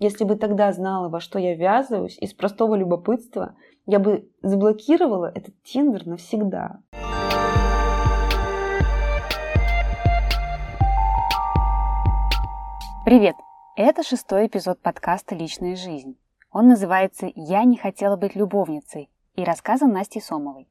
Если 0.00 0.22
бы 0.22 0.36
тогда 0.36 0.72
знала, 0.72 1.08
во 1.08 1.18
что 1.18 1.40
я 1.40 1.56
ввязываюсь, 1.56 2.16
из 2.18 2.32
простого 2.32 2.76
любопытства, 2.76 3.56
я 3.84 3.98
бы 3.98 4.30
заблокировала 4.42 5.26
этот 5.34 5.60
Тиндер 5.64 6.06
навсегда. 6.06 6.78
Привет! 13.04 13.34
Это 13.74 14.04
шестой 14.04 14.46
эпизод 14.46 14.80
подкаста 14.80 15.34
«Личная 15.34 15.74
жизнь». 15.74 16.16
Он 16.52 16.68
называется 16.68 17.28
«Я 17.34 17.64
не 17.64 17.76
хотела 17.76 18.16
быть 18.16 18.36
любовницей» 18.36 19.10
и 19.34 19.42
рассказан 19.42 19.92
Настей 19.92 20.20
Сомовой. 20.20 20.68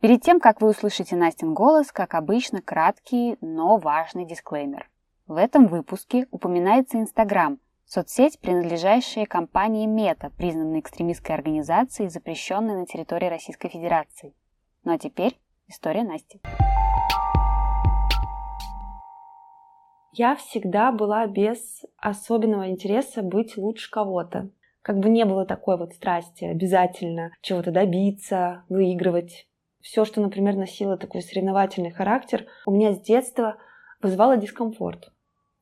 Перед 0.00 0.20
тем, 0.20 0.40
как 0.40 0.60
вы 0.60 0.68
услышите 0.68 1.16
Настин 1.16 1.54
голос, 1.54 1.90
как 1.90 2.12
обычно, 2.12 2.60
краткий, 2.60 3.38
но 3.40 3.78
важный 3.78 4.26
дисклеймер. 4.26 4.90
В 5.26 5.36
этом 5.36 5.68
выпуске 5.68 6.26
упоминается 6.30 6.98
Инстаграм, 6.98 7.58
соцсеть, 7.86 8.38
принадлежащая 8.40 9.26
компании 9.26 9.86
Мета, 9.86 10.30
признанной 10.36 10.80
экстремистской 10.80 11.34
организацией, 11.34 12.08
запрещенной 12.08 12.74
на 12.74 12.86
территории 12.86 13.28
Российской 13.28 13.68
Федерации. 13.68 14.34
Ну 14.84 14.92
а 14.92 14.98
теперь 14.98 15.38
история 15.68 16.02
Насти. 16.02 16.40
Я 20.12 20.34
всегда 20.36 20.92
была 20.92 21.26
без 21.26 21.84
особенного 21.98 22.70
интереса 22.70 23.22
быть 23.22 23.56
лучше 23.56 23.90
кого-то. 23.90 24.50
Как 24.82 24.98
бы 24.98 25.10
не 25.10 25.24
было 25.24 25.44
такой 25.44 25.76
вот 25.76 25.92
страсти 25.92 26.44
обязательно 26.44 27.32
чего-то 27.42 27.70
добиться, 27.70 28.64
выигрывать 28.68 29.46
все, 29.86 30.04
что, 30.04 30.20
например, 30.20 30.56
носило 30.56 30.96
такой 30.96 31.22
соревновательный 31.22 31.92
характер, 31.92 32.46
у 32.66 32.72
меня 32.72 32.92
с 32.92 33.00
детства 33.00 33.56
вызывало 34.02 34.36
дискомфорт. 34.36 35.12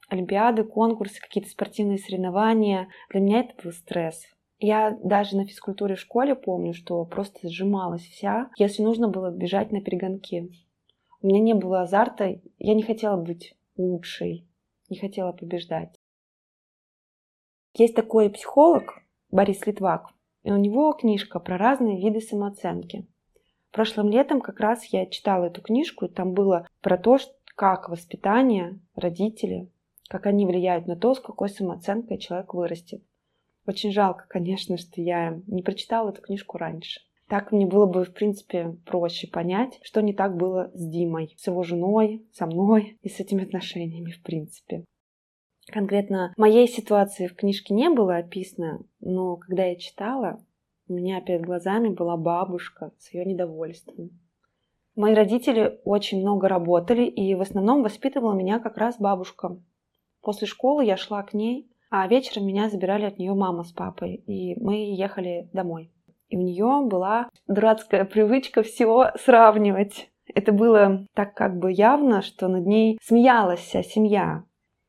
Олимпиады, 0.08 0.64
конкурсы, 0.64 1.20
какие-то 1.20 1.50
спортивные 1.50 1.98
соревнования. 1.98 2.88
Для 3.10 3.20
меня 3.20 3.40
это 3.40 3.54
был 3.62 3.72
стресс. 3.72 4.24
Я 4.58 4.96
даже 5.02 5.36
на 5.36 5.46
физкультуре 5.46 5.96
в 5.96 6.00
школе 6.00 6.34
помню, 6.34 6.74
что 6.74 7.04
просто 7.04 7.48
сжималась 7.48 8.02
вся, 8.02 8.50
если 8.56 8.82
нужно 8.82 9.08
было 9.08 9.30
бежать 9.30 9.72
на 9.72 9.80
перегонки. 9.80 10.50
У 11.20 11.26
меня 11.26 11.40
не 11.40 11.54
было 11.54 11.82
азарта, 11.82 12.40
я 12.58 12.74
не 12.74 12.82
хотела 12.82 13.16
быть 13.16 13.56
лучшей, 13.76 14.46
не 14.88 14.98
хотела 14.98 15.32
побеждать. 15.32 15.98
Есть 17.76 17.96
такой 17.96 18.30
психолог 18.30 19.02
Борис 19.30 19.66
Литвак, 19.66 20.10
и 20.44 20.52
у 20.52 20.56
него 20.56 20.92
книжка 20.92 21.40
про 21.40 21.58
разные 21.58 22.00
виды 22.00 22.20
самооценки. 22.20 23.06
Прошлым 23.72 24.08
летом 24.10 24.40
как 24.40 24.60
раз 24.60 24.84
я 24.84 25.06
читала 25.06 25.46
эту 25.46 25.60
книжку, 25.60 26.04
и 26.04 26.08
там 26.08 26.32
было 26.32 26.68
про 26.80 26.96
то, 26.96 27.18
как 27.56 27.88
воспитание, 27.88 28.78
родители, 28.94 29.68
как 30.14 30.26
они 30.26 30.46
влияют 30.46 30.86
на 30.86 30.94
то, 30.94 31.12
с 31.12 31.18
какой 31.18 31.48
самооценкой 31.48 32.18
человек 32.18 32.54
вырастет. 32.54 33.02
Очень 33.66 33.90
жалко, 33.90 34.26
конечно, 34.28 34.76
что 34.76 35.02
я 35.02 35.40
не 35.48 35.60
прочитала 35.60 36.10
эту 36.10 36.22
книжку 36.22 36.56
раньше. 36.56 37.00
Так 37.26 37.50
мне 37.50 37.66
было 37.66 37.86
бы, 37.86 38.04
в 38.04 38.14
принципе, 38.14 38.76
проще 38.86 39.26
понять, 39.26 39.80
что 39.82 40.00
не 40.02 40.12
так 40.12 40.36
было 40.36 40.70
с 40.72 40.86
Димой, 40.86 41.34
с 41.36 41.48
его 41.48 41.64
женой, 41.64 42.24
со 42.32 42.46
мной 42.46 42.96
и 43.02 43.08
с 43.08 43.18
этими 43.18 43.42
отношениями, 43.42 44.12
в 44.12 44.22
принципе. 44.22 44.84
Конкретно 45.66 46.32
моей 46.36 46.68
ситуации 46.68 47.26
в 47.26 47.34
книжке 47.34 47.74
не 47.74 47.90
было 47.90 48.18
описано, 48.18 48.84
но 49.00 49.34
когда 49.34 49.64
я 49.64 49.74
читала, 49.74 50.38
у 50.86 50.92
меня 50.92 51.20
перед 51.22 51.44
глазами 51.44 51.88
была 51.88 52.16
бабушка 52.16 52.92
с 53.00 53.12
ее 53.12 53.24
недовольством. 53.24 54.10
Мои 54.94 55.12
родители 55.12 55.80
очень 55.84 56.20
много 56.20 56.46
работали, 56.46 57.04
и 57.04 57.34
в 57.34 57.40
основном 57.40 57.82
воспитывала 57.82 58.32
меня 58.32 58.60
как 58.60 58.76
раз 58.76 58.96
бабушка. 59.00 59.58
После 60.24 60.46
школы 60.46 60.84
я 60.84 60.96
шла 60.96 61.22
к 61.22 61.34
ней, 61.34 61.70
а 61.90 62.08
вечером 62.08 62.46
меня 62.46 62.70
забирали 62.70 63.04
от 63.04 63.18
нее 63.18 63.34
мама 63.34 63.62
с 63.62 63.72
папой, 63.72 64.14
и 64.26 64.58
мы 64.58 64.94
ехали 64.94 65.50
домой. 65.52 65.92
И 66.30 66.36
у 66.38 66.40
нее 66.40 66.80
была 66.86 67.28
дурацкая 67.46 68.06
привычка 68.06 68.62
все 68.62 69.12
сравнивать. 69.22 70.10
Это 70.34 70.52
было 70.52 71.06
так 71.14 71.34
как 71.34 71.58
бы 71.58 71.70
явно, 71.70 72.22
что 72.22 72.48
над 72.48 72.66
ней 72.66 72.98
смеялась 73.02 73.60
вся 73.60 73.82
семья. 73.82 74.44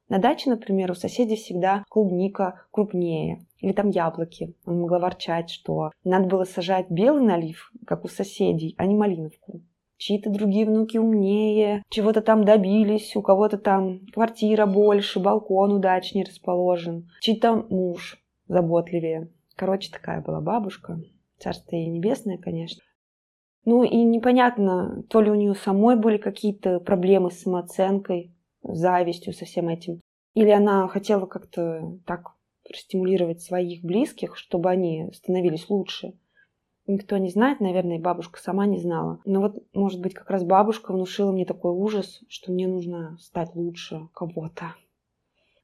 На 0.08 0.20
даче, 0.20 0.50
например, 0.50 0.92
у 0.92 0.96
соседей 0.96 1.36
всегда 1.36 1.84
клубника 1.90 2.66
крупнее. 2.72 3.46
Или 3.60 3.74
там 3.74 3.90
яблоки. 3.90 4.56
Он 4.66 4.82
могла 4.82 5.00
ворчать, 5.00 5.50
что 5.50 5.92
надо 6.04 6.28
было 6.28 6.46
сажать 6.46 6.90
белый 6.90 7.24
налив, 7.24 7.72
как 7.86 8.06
у 8.06 8.08
соседей, 8.08 8.74
а 8.78 8.86
не 8.86 8.96
малиновку. 8.96 9.62
Чьи-то 9.98 10.30
другие 10.30 10.66
внуки 10.66 10.98
умнее, 10.98 11.84
чего-то 11.90 12.22
там 12.22 12.44
добились, 12.44 13.16
у 13.16 13.22
кого-то 13.22 13.58
там 13.58 14.02
квартира 14.14 14.66
больше, 14.66 15.20
балкон 15.20 15.72
удачнее 15.74 16.26
расположен, 16.26 17.10
чей-то 17.22 17.56
муж 17.70 18.22
заботливее. 18.48 19.30
Короче, 19.56 19.92
такая 19.92 20.22
была 20.22 20.42
бабушка. 20.42 21.00
Царство 21.40 21.76
ей 21.76 21.88
небесное, 21.88 22.38
конечно. 22.38 22.82
Ну 23.64 23.84
и 23.84 23.98
непонятно, 23.98 25.04
то 25.10 25.22
ли 25.22 25.32
у 25.32 25.36
нее 25.36 25.56
самой 25.56 25.96
были 25.96 26.18
какие-то 26.18 26.80
проблемы 26.80 27.32
с 27.32 27.42
самооценкой, 27.42 28.32
завистью 28.62 29.34
со 29.34 29.46
всем 29.46 29.70
этим, 29.70 30.02
или 30.34 30.50
она 30.50 30.88
хотела 30.88 31.26
как-то 31.26 31.98
так 32.06 32.36
простимулировать 32.68 33.42
своих 33.42 33.84
близких, 33.84 34.38
чтобы 34.38 34.70
они 34.70 35.10
становились 35.14 35.70
лучше. 35.70 36.14
Никто 36.88 37.18
не 37.18 37.30
знает, 37.30 37.60
наверное, 37.60 37.98
и 37.98 38.02
бабушка 38.02 38.40
сама 38.40 38.66
не 38.66 38.80
знала. 38.80 39.20
Но 39.26 39.42
вот, 39.42 39.64
может 39.74 40.00
быть, 40.02 40.14
как 40.14 40.30
раз 40.30 40.44
бабушка 40.44 40.92
внушила 40.92 41.32
мне 41.32 41.46
такой 41.46 41.72
ужас, 41.72 42.22
что 42.30 42.52
мне 42.52 42.68
нужно 42.68 43.18
стать 43.20 43.56
лучше 43.56 44.08
кого-то. 44.14 44.76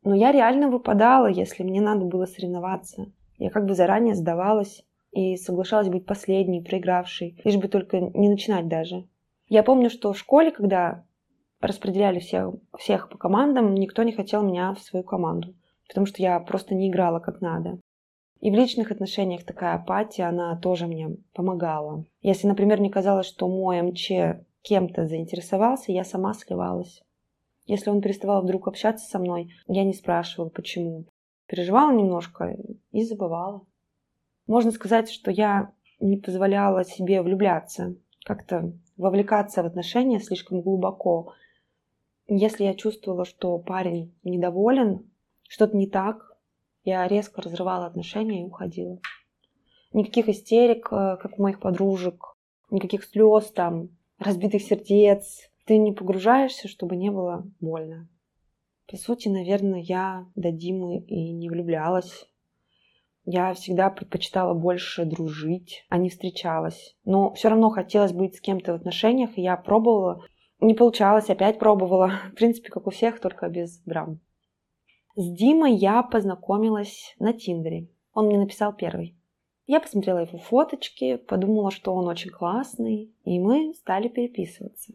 Но 0.04 0.16
я 0.16 0.32
реально 0.32 0.70
выпадала, 0.70 1.28
если 1.28 1.64
мне 1.64 1.80
надо 1.80 2.06
было 2.06 2.26
соревноваться. 2.26 3.12
Я 3.38 3.52
как 3.52 3.66
бы 3.66 3.76
заранее 3.76 4.16
сдавалась 4.16 4.84
и 5.12 5.38
соглашалась 5.38 5.90
быть 5.90 6.06
последней, 6.06 6.62
проигравшей, 6.62 7.40
лишь 7.44 7.58
бы 7.58 7.68
только 7.68 8.00
не 8.00 8.30
начинать 8.30 8.68
даже. 8.68 9.08
Я 9.48 9.62
помню, 9.62 9.90
что 9.90 10.14
в 10.14 10.18
школе, 10.18 10.52
когда 10.52 11.04
распределяли 11.60 12.20
всех, 12.20 12.56
всех 12.78 13.10
по 13.10 13.18
командам, 13.18 13.76
никто 13.76 14.02
не 14.02 14.12
хотел 14.12 14.42
меня 14.42 14.74
в 14.74 14.80
свою 14.80 15.04
команду 15.04 15.54
потому 15.92 16.06
что 16.06 16.22
я 16.22 16.40
просто 16.40 16.74
не 16.74 16.90
играла 16.90 17.20
как 17.20 17.42
надо. 17.42 17.78
И 18.42 18.50
в 18.50 18.56
личных 18.56 18.92
отношениях 18.92 19.44
такая 19.44 19.76
апатия, 19.76 20.24
она 20.24 20.58
тоже 20.58 20.88
мне 20.88 21.16
помогала. 21.34 22.06
Если, 22.24 22.48
например, 22.48 22.80
мне 22.80 22.90
казалось, 22.90 23.28
что 23.28 23.48
мой 23.48 23.82
МЧ 23.84 24.42
кем-то 24.64 25.08
заинтересовался, 25.08 25.92
я 25.92 26.04
сама 26.04 26.34
сливалась. 26.34 27.04
Если 27.68 27.92
он 27.92 28.02
переставал 28.02 28.42
вдруг 28.42 28.68
общаться 28.68 29.08
со 29.08 29.20
мной, 29.20 29.54
я 29.68 29.84
не 29.84 29.94
спрашивала, 29.94 30.50
почему. 30.50 31.06
Переживала 31.46 31.92
немножко 31.92 32.58
и 32.92 33.04
забывала. 33.04 33.62
Можно 34.48 34.72
сказать, 34.72 35.12
что 35.12 35.30
я 35.30 35.72
не 36.00 36.18
позволяла 36.18 36.84
себе 36.84 37.22
влюбляться, 37.22 37.96
как-то 38.26 38.74
вовлекаться 38.98 39.62
в 39.62 39.68
отношения 39.68 40.20
слишком 40.20 40.62
глубоко. 40.62 41.34
Если 42.28 42.64
я 42.64 42.74
чувствовала, 42.74 43.26
что 43.26 43.60
парень 43.60 44.16
недоволен, 44.24 45.12
что-то 45.48 45.78
не 45.78 45.88
так, 45.88 46.31
я 46.84 47.08
резко 47.08 47.42
разрывала 47.42 47.86
отношения 47.86 48.42
и 48.42 48.46
уходила. 48.46 49.00
Никаких 49.94 50.30
истерик, 50.30 50.88
э, 50.92 51.18
как 51.22 51.38
у 51.38 51.44
моих 51.44 51.60
подружек, 51.60 52.36
никаких 52.70 53.04
слез 53.04 53.52
там, 53.52 53.90
разбитых 54.20 54.62
сердец. 54.62 55.50
Ты 55.66 55.78
не 55.78 55.92
погружаешься, 55.92 56.68
чтобы 56.68 56.96
не 56.96 57.12
было 57.12 57.46
больно. 57.60 58.10
По 58.88 58.98
сути, 58.98 59.30
наверное, 59.30 59.80
я 59.80 60.26
до 60.36 60.52
Димы 60.52 61.00
и 61.00 61.32
не 61.32 61.50
влюблялась. 61.50 62.28
Я 63.24 63.54
всегда 63.54 63.90
предпочитала 63.90 64.54
больше 64.54 65.06
дружить, 65.06 65.86
а 65.90 65.98
не 65.98 66.10
встречалась. 66.10 66.98
Но 67.06 67.34
все 67.34 67.50
равно 67.50 67.70
хотелось 67.70 68.14
быть 68.14 68.36
с 68.36 68.42
кем-то 68.42 68.74
в 68.74 68.76
отношениях, 68.76 69.38
и 69.38 69.42
я 69.42 69.56
пробовала. 69.56 70.26
Не 70.60 70.74
получалось, 70.74 71.30
опять 71.30 71.60
пробовала. 71.60 72.12
В 72.32 72.36
принципе, 72.36 72.70
как 72.70 72.88
у 72.88 72.90
всех, 72.90 73.20
только 73.20 73.48
без 73.50 73.80
драм. 73.80 74.20
С 75.16 75.30
Димой 75.30 75.76
я 75.76 76.04
познакомилась 76.04 77.16
на 77.20 77.34
Тиндере. 77.34 77.90
Он 78.14 78.28
мне 78.28 78.38
написал 78.38 78.74
первый. 78.74 79.18
Я 79.68 79.80
посмотрела 79.80 80.20
его 80.20 80.38
фоточки, 80.38 81.18
подумала, 81.18 81.72
что 81.72 81.94
он 81.94 82.08
очень 82.08 82.32
классный, 82.32 83.14
и 83.24 83.40
мы 83.40 83.74
стали 83.74 84.08
переписываться. 84.08 84.94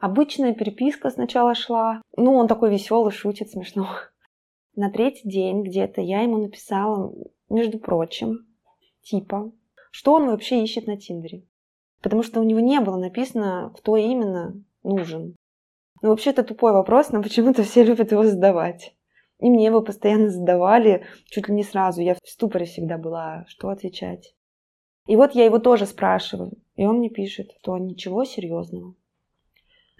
Обычная 0.00 0.54
переписка 0.54 1.10
сначала 1.10 1.54
шла. 1.54 2.00
Ну, 2.16 2.34
он 2.34 2.46
такой 2.46 2.70
веселый, 2.70 3.12
шутит 3.12 3.50
смешно. 3.50 3.88
На 4.76 4.90
третий 4.90 5.28
день 5.28 5.64
где-то 5.64 6.00
я 6.00 6.20
ему 6.22 6.38
написала, 6.38 7.12
между 7.48 7.80
прочим, 7.80 8.46
типа, 9.02 9.50
что 9.90 10.14
он 10.14 10.26
вообще 10.26 10.62
ищет 10.62 10.86
на 10.86 10.96
Тиндере. 10.96 11.44
Потому 12.00 12.22
что 12.22 12.40
у 12.40 12.44
него 12.44 12.60
не 12.60 12.78
было 12.80 12.96
написано, 12.96 13.72
кто 13.76 13.96
именно 13.96 14.62
нужен. 14.84 15.34
Ну, 16.00 16.10
вообще, 16.10 16.30
это 16.30 16.44
тупой 16.44 16.72
вопрос, 16.72 17.10
но 17.10 17.20
почему-то 17.20 17.64
все 17.64 17.82
любят 17.82 18.12
его 18.12 18.22
задавать. 18.22 18.94
И 19.38 19.50
мне 19.50 19.66
его 19.66 19.82
постоянно 19.82 20.30
задавали, 20.30 21.04
чуть 21.26 21.48
ли 21.48 21.54
не 21.54 21.62
сразу. 21.62 22.00
Я 22.00 22.14
в 22.14 22.28
ступоре 22.28 22.66
всегда 22.66 22.98
была, 22.98 23.44
что 23.48 23.68
отвечать. 23.68 24.34
И 25.06 25.16
вот 25.16 25.34
я 25.34 25.44
его 25.44 25.58
тоже 25.58 25.86
спрашиваю, 25.86 26.52
и 26.76 26.84
он 26.84 26.98
мне 26.98 27.08
пишет, 27.08 27.52
что 27.60 27.78
ничего 27.78 28.24
серьезного. 28.24 28.94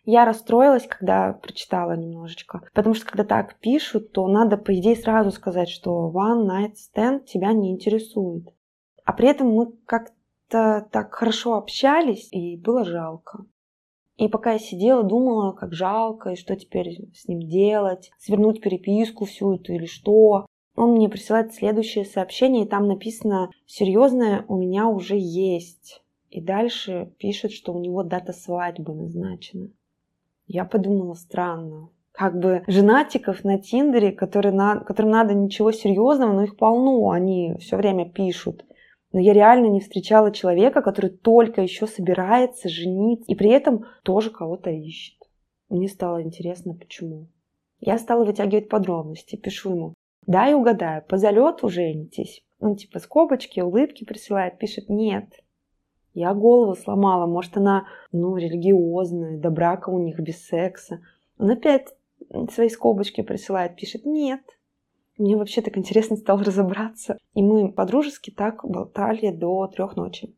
Я 0.05 0.25
расстроилась, 0.25 0.87
когда 0.87 1.35
прочитала 1.35 1.95
немножечко. 1.97 2.63
Потому 2.73 2.95
что 2.95 3.07
когда 3.07 3.25
так 3.25 3.59
пишут, 3.59 4.13
то 4.13 4.27
надо, 4.27 4.57
по 4.57 4.75
идее, 4.75 4.97
сразу 4.97 5.31
сказать, 5.31 5.69
что 5.69 6.11
one 6.11 6.47
night 6.47 6.77
stand 6.77 7.25
тебя 7.25 7.53
не 7.53 7.71
интересует. 7.71 8.49
А 9.05 9.13
при 9.13 9.29
этом 9.29 9.51
мы 9.51 9.73
как-то 9.85 10.89
так 10.91 11.15
хорошо 11.15 11.57
общались, 11.57 12.29
и 12.33 12.57
было 12.57 12.85
жалко. 12.85 13.45
И 14.19 14.27
пока 14.27 14.55
я 14.55 14.59
сидела, 14.59 15.05
думала, 15.05 15.53
как 15.53 15.73
жалко, 15.73 16.31
и 16.31 16.37
что 16.37 16.57
теперь 16.57 17.09
с 17.15 17.29
ним 17.29 17.49
делать, 17.49 18.11
свернуть 18.19 18.61
переписку 18.61 19.25
всю 19.25 19.55
эту 19.55 19.73
или 19.73 19.87
что. 19.87 20.47
Он 20.75 20.93
мне 20.93 21.09
присылает 21.09 21.55
следующее 21.55 22.05
сообщение, 22.05 22.65
и 22.65 22.69
там 22.69 22.89
написано 22.89 23.51
«Серьезное 23.65 24.45
у 24.49 24.57
меня 24.57 24.89
уже 24.89 25.17
есть». 25.17 26.03
И 26.31 26.41
дальше 26.41 27.13
пишет, 27.19 27.53
что 27.53 27.73
у 27.73 27.79
него 27.79 28.03
дата 28.03 28.33
свадьбы 28.33 28.93
назначена. 28.93 29.71
Я 30.49 30.65
подумала, 30.65 31.15
странно. 31.15 31.91
Как 32.11 32.39
бы 32.39 32.65
женатиков 32.67 33.45
на 33.45 33.59
Тиндере, 33.59 34.11
которые 34.11 34.53
на, 34.53 34.81
которым 34.81 35.13
надо 35.13 35.33
ничего 35.33 35.71
серьезного, 35.71 36.33
но 36.33 36.43
их 36.43 36.57
полно, 36.57 37.11
они 37.11 37.55
все 37.61 37.77
время 37.77 38.11
пишут. 38.11 38.65
Но 39.13 39.21
я 39.21 39.33
реально 39.33 39.67
не 39.67 39.81
встречала 39.81 40.31
человека, 40.31 40.83
который 40.83 41.11
только 41.11 41.63
еще 41.63 41.87
собирается 41.87 42.69
жениться 42.69 43.31
и 43.31 43.35
при 43.35 43.51
этом 43.51 43.87
тоже 44.03 44.31
кого-то 44.31 44.71
ищет. 44.71 45.17
Мне 45.69 45.89
стало 45.89 46.23
интересно, 46.23 46.75
почему. 46.75 47.29
Я 47.81 47.99
стала 47.99 48.25
вытягивать 48.25 48.69
подробности, 48.69 49.37
пишу 49.37 49.71
ему. 49.71 49.95
Да, 50.27 50.51
и 50.51 50.55
угадаю, 50.55 51.03
по 51.07 51.17
залету 51.17 51.69
женитесь. 51.69 52.43
Он 52.61 52.77
типа 52.77 52.99
скобочки, 52.99 53.61
улыбки 53.61 54.05
присылает, 54.05 54.59
пишет 54.59 54.89
нет. 54.89 55.27
Я 56.13 56.35
голову 56.35 56.75
сломала, 56.75 57.27
может 57.27 57.57
она, 57.57 57.87
ну, 58.13 58.37
религиозная, 58.37 59.39
до 59.39 59.51
брака 59.51 59.91
у 59.91 60.03
них 60.03 60.19
без 60.19 60.45
секса. 60.45 61.01
Он 61.39 61.51
опять 61.51 61.95
свои 62.53 62.69
скобочки 62.69 63.23
присылает, 63.23 63.77
пишет 63.77 64.05
нет. 64.05 64.41
Мне 65.19 65.37
вообще 65.37 65.63
так 65.63 65.77
интересно 65.77 66.17
стало 66.17 66.45
разобраться. 66.45 67.19
И 67.35 67.43
мы 67.43 67.73
по-дружески 67.73 68.31
так 68.31 68.65
болтали 68.65 69.31
до 69.33 69.67
трех 69.67 69.97
ночи. 69.97 70.35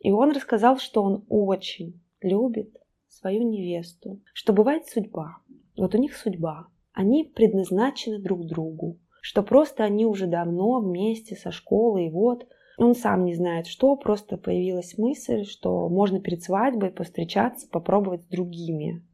И 0.00 0.10
он 0.10 0.32
рассказал, 0.32 0.78
что 0.78 1.02
он 1.02 1.24
очень 1.28 2.00
любит 2.22 2.74
свою 3.08 3.42
невесту, 3.42 4.20
что 4.32 4.52
бывает 4.52 4.86
судьба. 4.86 5.38
Вот 5.76 5.94
у 5.94 5.98
них 5.98 6.16
судьба. 6.16 6.68
Они 6.92 7.24
предназначены 7.24 8.18
друг 8.18 8.46
другу, 8.46 8.98
что 9.20 9.42
просто 9.42 9.84
они 9.84 10.06
уже 10.06 10.26
давно 10.26 10.80
вместе 10.80 11.36
со 11.36 11.50
школы, 11.50 12.06
и 12.06 12.10
вот 12.10 12.46
он 12.78 12.94
сам 12.94 13.24
не 13.24 13.34
знает, 13.34 13.66
что, 13.66 13.96
просто 13.96 14.38
появилась 14.38 14.96
мысль, 14.96 15.44
что 15.44 15.88
можно 15.88 16.20
перед 16.20 16.42
свадьбой 16.42 16.90
повстречаться, 16.90 17.68
попробовать 17.68 18.22
с 18.22 18.28
другими. 18.28 19.04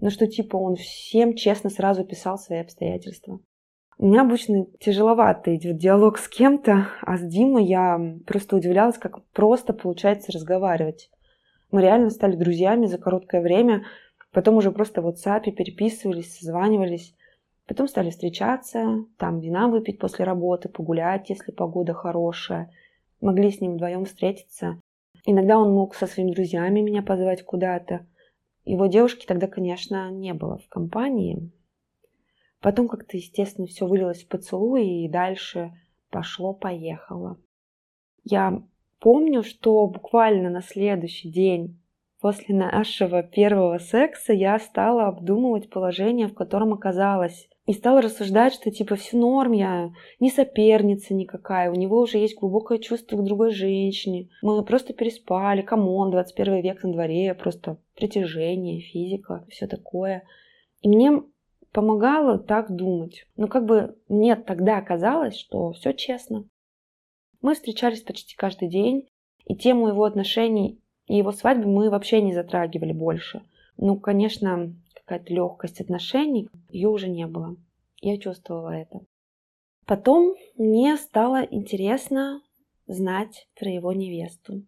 Но 0.00 0.10
что 0.10 0.26
типа 0.26 0.56
он 0.56 0.76
всем 0.76 1.34
честно 1.34 1.70
сразу 1.70 2.04
писал 2.04 2.38
свои 2.38 2.60
обстоятельства. 2.60 3.40
Меня 4.00 4.22
обычно 4.22 4.64
тяжеловато 4.78 5.54
идет 5.54 5.76
диалог 5.76 6.16
с 6.16 6.26
кем-то, 6.26 6.88
а 7.02 7.18
с 7.18 7.20
Димой 7.20 7.66
я 7.66 8.00
просто 8.26 8.56
удивлялась, 8.56 8.96
как 8.96 9.22
просто 9.34 9.74
получается 9.74 10.32
разговаривать. 10.32 11.10
Мы 11.70 11.82
реально 11.82 12.08
стали 12.08 12.34
друзьями 12.34 12.86
за 12.86 12.96
короткое 12.96 13.42
время, 13.42 13.84
потом 14.32 14.56
уже 14.56 14.72
просто 14.72 15.02
в 15.02 15.06
WhatsApp 15.06 15.50
переписывались, 15.50 16.34
созванивались. 16.34 17.14
Потом 17.66 17.88
стали 17.88 18.08
встречаться, 18.08 19.04
там 19.18 19.38
вина 19.38 19.68
выпить 19.68 19.98
после 19.98 20.24
работы, 20.24 20.70
погулять, 20.70 21.28
если 21.28 21.52
погода 21.52 21.92
хорошая. 21.92 22.70
Могли 23.20 23.50
с 23.50 23.60
ним 23.60 23.74
вдвоем 23.74 24.06
встретиться. 24.06 24.80
Иногда 25.26 25.58
он 25.58 25.74
мог 25.74 25.94
со 25.94 26.06
своими 26.06 26.32
друзьями 26.32 26.80
меня 26.80 27.02
позвать 27.02 27.44
куда-то. 27.44 28.06
Его 28.64 28.86
девушки 28.86 29.26
тогда, 29.26 29.46
конечно, 29.46 30.10
не 30.10 30.32
было 30.32 30.56
в 30.56 30.68
компании, 30.70 31.50
Потом 32.60 32.88
как-то, 32.88 33.16
естественно, 33.16 33.66
все 33.66 33.86
вылилось 33.86 34.22
в 34.22 34.28
поцелуй, 34.28 34.86
и 34.86 35.08
дальше 35.08 35.72
пошло-поехало. 36.10 37.38
Я 38.24 38.62
помню, 39.00 39.42
что 39.42 39.86
буквально 39.86 40.50
на 40.50 40.60
следующий 40.60 41.30
день 41.30 41.80
после 42.20 42.54
нашего 42.54 43.22
первого 43.22 43.78
секса 43.78 44.34
я 44.34 44.58
стала 44.58 45.06
обдумывать 45.06 45.70
положение, 45.70 46.28
в 46.28 46.34
котором 46.34 46.74
оказалась. 46.74 47.48
И 47.66 47.72
стала 47.72 48.02
рассуждать, 48.02 48.52
что 48.52 48.70
типа 48.70 48.96
все 48.96 49.16
норм, 49.16 49.52
я 49.52 49.92
не 50.18 50.30
соперница 50.30 51.14
никакая, 51.14 51.70
у 51.70 51.74
него 51.74 52.00
уже 52.00 52.18
есть 52.18 52.36
глубокое 52.36 52.78
чувство 52.78 53.16
к 53.16 53.24
другой 53.24 53.52
женщине. 53.52 54.28
Мы 54.42 54.62
просто 54.64 54.92
переспали, 54.92 55.62
come 55.62 55.89
on, 55.89 56.10
21 56.10 56.62
век 56.62 56.82
на 56.82 56.92
дворе, 56.92 57.32
просто 57.34 57.78
притяжение, 57.94 58.80
физика, 58.80 59.46
все 59.48 59.68
такое. 59.68 60.24
И 60.80 60.88
мне 60.88 61.22
помогало 61.72 62.38
так 62.38 62.74
думать. 62.74 63.26
Но 63.36 63.48
как 63.48 63.66
бы 63.66 63.96
мне 64.08 64.36
тогда 64.36 64.80
казалось, 64.80 65.36
что 65.36 65.72
все 65.72 65.92
честно. 65.92 66.44
Мы 67.40 67.54
встречались 67.54 68.02
почти 68.02 68.36
каждый 68.36 68.68
день, 68.68 69.08
и 69.44 69.56
тему 69.56 69.88
его 69.88 70.04
отношений 70.04 70.80
и 71.10 71.16
его 71.16 71.32
свадьбы 71.32 71.66
мы 71.66 71.90
вообще 71.90 72.22
не 72.22 72.32
затрагивали 72.32 72.92
больше. 72.92 73.42
Ну, 73.76 73.98
конечно, 73.98 74.72
какая-то 74.94 75.34
легкость 75.34 75.80
отношений, 75.80 76.48
ее 76.68 76.88
уже 76.88 77.08
не 77.08 77.26
было. 77.26 77.56
Я 78.00 78.16
чувствовала 78.16 78.70
это. 78.70 79.00
Потом 79.86 80.36
мне 80.56 80.96
стало 80.96 81.42
интересно 81.42 82.42
знать 82.86 83.48
про 83.58 83.68
его 83.68 83.92
невесту. 83.92 84.62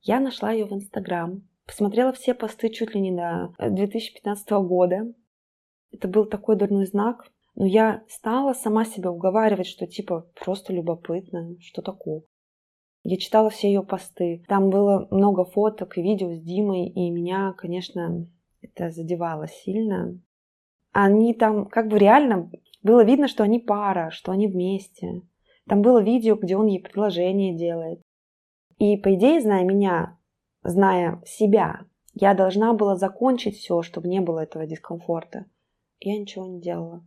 Я 0.00 0.18
нашла 0.18 0.50
ее 0.50 0.64
в 0.64 0.72
Инстаграм, 0.72 1.46
посмотрела 1.66 2.14
все 2.14 2.32
посты 2.32 2.70
чуть 2.70 2.94
ли 2.94 3.00
не 3.02 3.12
до 3.12 3.52
2015 3.58 4.48
года, 4.66 5.12
это 5.92 6.08
был 6.08 6.26
такой 6.26 6.56
дурной 6.56 6.86
знак. 6.86 7.30
Но 7.54 7.64
я 7.64 8.04
стала 8.08 8.52
сама 8.52 8.84
себя 8.84 9.10
уговаривать, 9.10 9.66
что 9.66 9.86
типа 9.86 10.30
просто 10.38 10.74
любопытно, 10.74 11.56
что 11.60 11.80
такое. 11.80 12.22
Я 13.02 13.16
читала 13.16 13.48
все 13.48 13.68
ее 13.68 13.82
посты. 13.82 14.44
Там 14.46 14.68
было 14.68 15.08
много 15.10 15.44
фоток 15.44 15.96
и 15.96 16.02
видео 16.02 16.34
с 16.34 16.40
Димой, 16.40 16.88
и 16.88 17.10
меня, 17.10 17.54
конечно, 17.56 18.26
это 18.60 18.90
задевало 18.90 19.48
сильно. 19.48 20.20
Они 20.92 21.32
там 21.32 21.66
как 21.66 21.88
бы 21.88 21.98
реально 21.98 22.50
было 22.82 23.04
видно, 23.04 23.26
что 23.26 23.42
они 23.42 23.58
пара, 23.58 24.10
что 24.10 24.32
они 24.32 24.48
вместе. 24.48 25.22
Там 25.66 25.82
было 25.82 26.02
видео, 26.02 26.36
где 26.36 26.56
он 26.56 26.66
ей 26.66 26.80
предложение 26.80 27.56
делает. 27.56 28.02
И 28.78 28.96
по 28.98 29.14
идее, 29.14 29.40
зная 29.40 29.64
меня, 29.64 30.18
зная 30.62 31.22
себя, 31.24 31.86
я 32.12 32.34
должна 32.34 32.74
была 32.74 32.96
закончить 32.96 33.56
все, 33.56 33.80
чтобы 33.82 34.08
не 34.08 34.20
было 34.20 34.40
этого 34.40 34.66
дискомфорта 34.66 35.46
я 36.00 36.18
ничего 36.18 36.46
не 36.46 36.60
делала. 36.60 37.06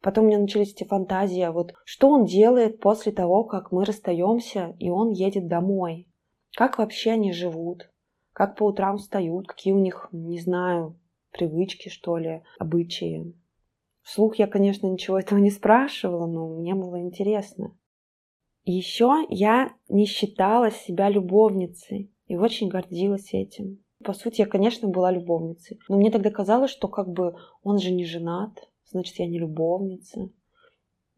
Потом 0.00 0.24
у 0.24 0.28
меня 0.28 0.38
начались 0.38 0.72
эти 0.72 0.84
фантазии, 0.84 1.40
а 1.40 1.52
вот 1.52 1.74
что 1.84 2.10
он 2.10 2.26
делает 2.26 2.80
после 2.80 3.12
того, 3.12 3.44
как 3.44 3.72
мы 3.72 3.84
расстаемся, 3.84 4.76
и 4.78 4.88
он 4.88 5.10
едет 5.10 5.48
домой. 5.48 6.08
Как 6.54 6.78
вообще 6.78 7.12
они 7.12 7.32
живут, 7.32 7.90
как 8.32 8.56
по 8.56 8.64
утрам 8.64 8.98
встают, 8.98 9.48
какие 9.48 9.72
у 9.72 9.78
них, 9.78 10.08
не 10.12 10.38
знаю, 10.38 10.98
привычки, 11.32 11.88
что 11.88 12.18
ли, 12.18 12.42
обычаи. 12.58 13.34
Вслух 14.02 14.36
я, 14.36 14.46
конечно, 14.46 14.86
ничего 14.86 15.18
этого 15.18 15.38
не 15.38 15.50
спрашивала, 15.50 16.26
но 16.26 16.48
мне 16.48 16.74
было 16.74 17.00
интересно. 17.00 17.76
еще 18.64 19.26
я 19.28 19.74
не 19.88 20.06
считала 20.06 20.70
себя 20.70 21.08
любовницей 21.08 22.12
и 22.26 22.36
очень 22.36 22.68
гордилась 22.68 23.34
этим. 23.34 23.84
По 24.06 24.12
сути, 24.14 24.42
я, 24.42 24.46
конечно, 24.46 24.86
была 24.86 25.10
любовницей. 25.10 25.80
Но 25.88 25.96
мне 25.96 26.12
тогда 26.12 26.30
казалось, 26.30 26.70
что 26.70 26.86
как 26.86 27.08
бы 27.08 27.34
он 27.64 27.80
же 27.80 27.90
не 27.90 28.04
женат, 28.04 28.68
значит, 28.84 29.16
я 29.18 29.26
не 29.26 29.36
любовница. 29.36 30.30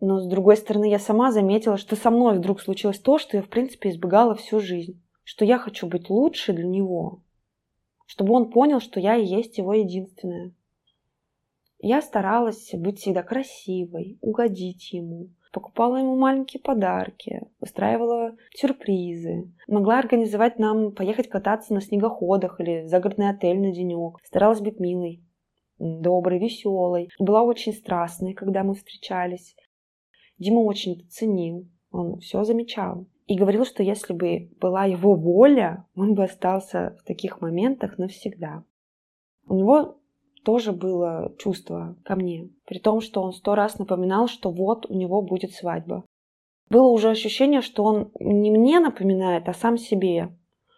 Но 0.00 0.20
с 0.20 0.26
другой 0.26 0.56
стороны, 0.56 0.88
я 0.88 0.98
сама 0.98 1.30
заметила, 1.30 1.76
что 1.76 1.96
со 1.96 2.10
мной 2.10 2.38
вдруг 2.38 2.62
случилось 2.62 2.98
то, 2.98 3.18
что 3.18 3.36
я, 3.36 3.42
в 3.42 3.50
принципе, 3.50 3.90
избегала 3.90 4.34
всю 4.34 4.58
жизнь. 4.58 5.02
Что 5.22 5.44
я 5.44 5.58
хочу 5.58 5.86
быть 5.86 6.08
лучше 6.08 6.54
для 6.54 6.64
него. 6.64 7.20
Чтобы 8.06 8.32
он 8.32 8.50
понял, 8.50 8.80
что 8.80 9.00
я 9.00 9.16
и 9.16 9.26
есть 9.26 9.58
его 9.58 9.74
единственная. 9.74 10.54
Я 11.80 12.00
старалась 12.00 12.70
быть 12.72 13.00
всегда 13.00 13.22
красивой, 13.22 14.16
угодить 14.22 14.94
ему, 14.94 15.28
покупала 15.52 15.96
ему 15.96 16.16
маленькие 16.16 16.62
подарки, 16.62 17.42
устраивала 17.60 18.36
сюрпризы, 18.54 19.52
могла 19.66 19.98
организовать 19.98 20.58
нам 20.58 20.92
поехать 20.92 21.28
кататься 21.28 21.74
на 21.74 21.80
снегоходах 21.80 22.60
или 22.60 22.86
загородный 22.86 23.30
отель 23.30 23.60
на 23.60 23.72
денек. 23.72 24.18
Старалась 24.24 24.60
быть 24.60 24.80
милой, 24.80 25.22
доброй, 25.78 26.38
веселой. 26.38 27.08
Была 27.18 27.42
очень 27.42 27.72
страстной, 27.72 28.34
когда 28.34 28.62
мы 28.64 28.74
встречались. 28.74 29.54
Дима 30.38 30.60
очень 30.60 31.00
это 31.00 31.08
ценил, 31.08 31.68
он 31.90 32.18
все 32.20 32.44
замечал. 32.44 33.06
И 33.26 33.36
говорил, 33.36 33.64
что 33.64 33.82
если 33.82 34.14
бы 34.14 34.50
была 34.60 34.84
его 34.86 35.14
воля, 35.14 35.84
он 35.94 36.14
бы 36.14 36.24
остался 36.24 36.96
в 37.00 37.04
таких 37.04 37.40
моментах 37.40 37.98
навсегда. 37.98 38.64
У 39.46 39.54
него 39.54 39.97
тоже 40.44 40.72
было 40.72 41.34
чувство 41.38 41.96
ко 42.04 42.16
мне, 42.16 42.50
при 42.66 42.78
том, 42.78 43.00
что 43.00 43.22
он 43.22 43.32
сто 43.32 43.54
раз 43.54 43.78
напоминал, 43.78 44.28
что 44.28 44.50
вот 44.50 44.86
у 44.88 44.94
него 44.94 45.22
будет 45.22 45.52
свадьба. 45.52 46.04
Было 46.70 46.88
уже 46.88 47.10
ощущение, 47.10 47.62
что 47.62 47.84
он 47.84 48.10
не 48.20 48.50
мне 48.50 48.80
напоминает, 48.80 49.48
а 49.48 49.54
сам 49.54 49.78
себе. 49.78 50.30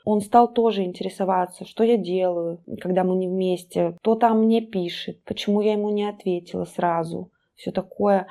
Он 0.05 0.21
стал 0.21 0.53
тоже 0.53 0.85
интересоваться, 0.85 1.65
что 1.65 1.85
я 1.85 1.97
делаю, 1.97 2.63
когда 2.81 3.05
мы 3.05 3.17
не 3.17 3.29
вместе, 3.29 3.97
кто 4.01 4.15
там 4.15 4.45
мне 4.45 4.61
пишет, 4.61 5.23
почему 5.25 5.61
я 5.61 5.73
ему 5.73 5.91
не 5.91 6.09
ответила 6.09 6.65
сразу, 6.65 7.31
все 7.55 7.71
такое. 7.71 8.27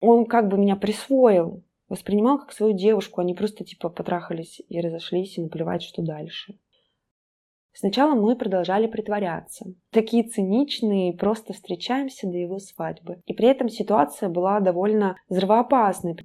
Он 0.00 0.26
как 0.26 0.48
бы 0.48 0.58
меня 0.58 0.76
присвоил, 0.76 1.64
воспринимал 1.88 2.38
как 2.38 2.52
свою 2.52 2.72
девушку, 2.72 3.20
они 3.20 3.34
просто 3.34 3.64
типа 3.64 3.88
потрахались 3.88 4.62
и 4.68 4.80
разошлись, 4.80 5.38
и 5.38 5.42
наплевать, 5.42 5.82
что 5.82 6.02
дальше. 6.02 6.58
Сначала 7.74 8.14
мы 8.14 8.36
продолжали 8.36 8.86
притворяться. 8.86 9.66
Такие 9.90 10.24
циничные, 10.24 11.14
просто 11.14 11.52
встречаемся 11.52 12.26
до 12.26 12.36
его 12.36 12.58
свадьбы. 12.58 13.22
И 13.26 13.32
при 13.32 13.48
этом 13.48 13.68
ситуация 13.68 14.28
была 14.28 14.60
довольно 14.60 15.16
взрывоопасной, 15.28 16.16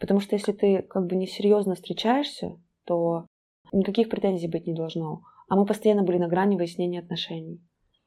потому 0.00 0.20
что 0.20 0.34
если 0.34 0.52
ты 0.52 0.82
как 0.82 1.06
бы 1.06 1.14
несерьезно 1.14 1.74
встречаешься, 1.76 2.58
то 2.84 3.26
никаких 3.72 4.08
претензий 4.08 4.48
быть 4.48 4.66
не 4.66 4.74
должно. 4.74 5.22
А 5.48 5.56
мы 5.56 5.64
постоянно 5.64 6.02
были 6.02 6.18
на 6.18 6.28
грани 6.28 6.56
выяснения 6.56 6.98
отношений. 6.98 7.60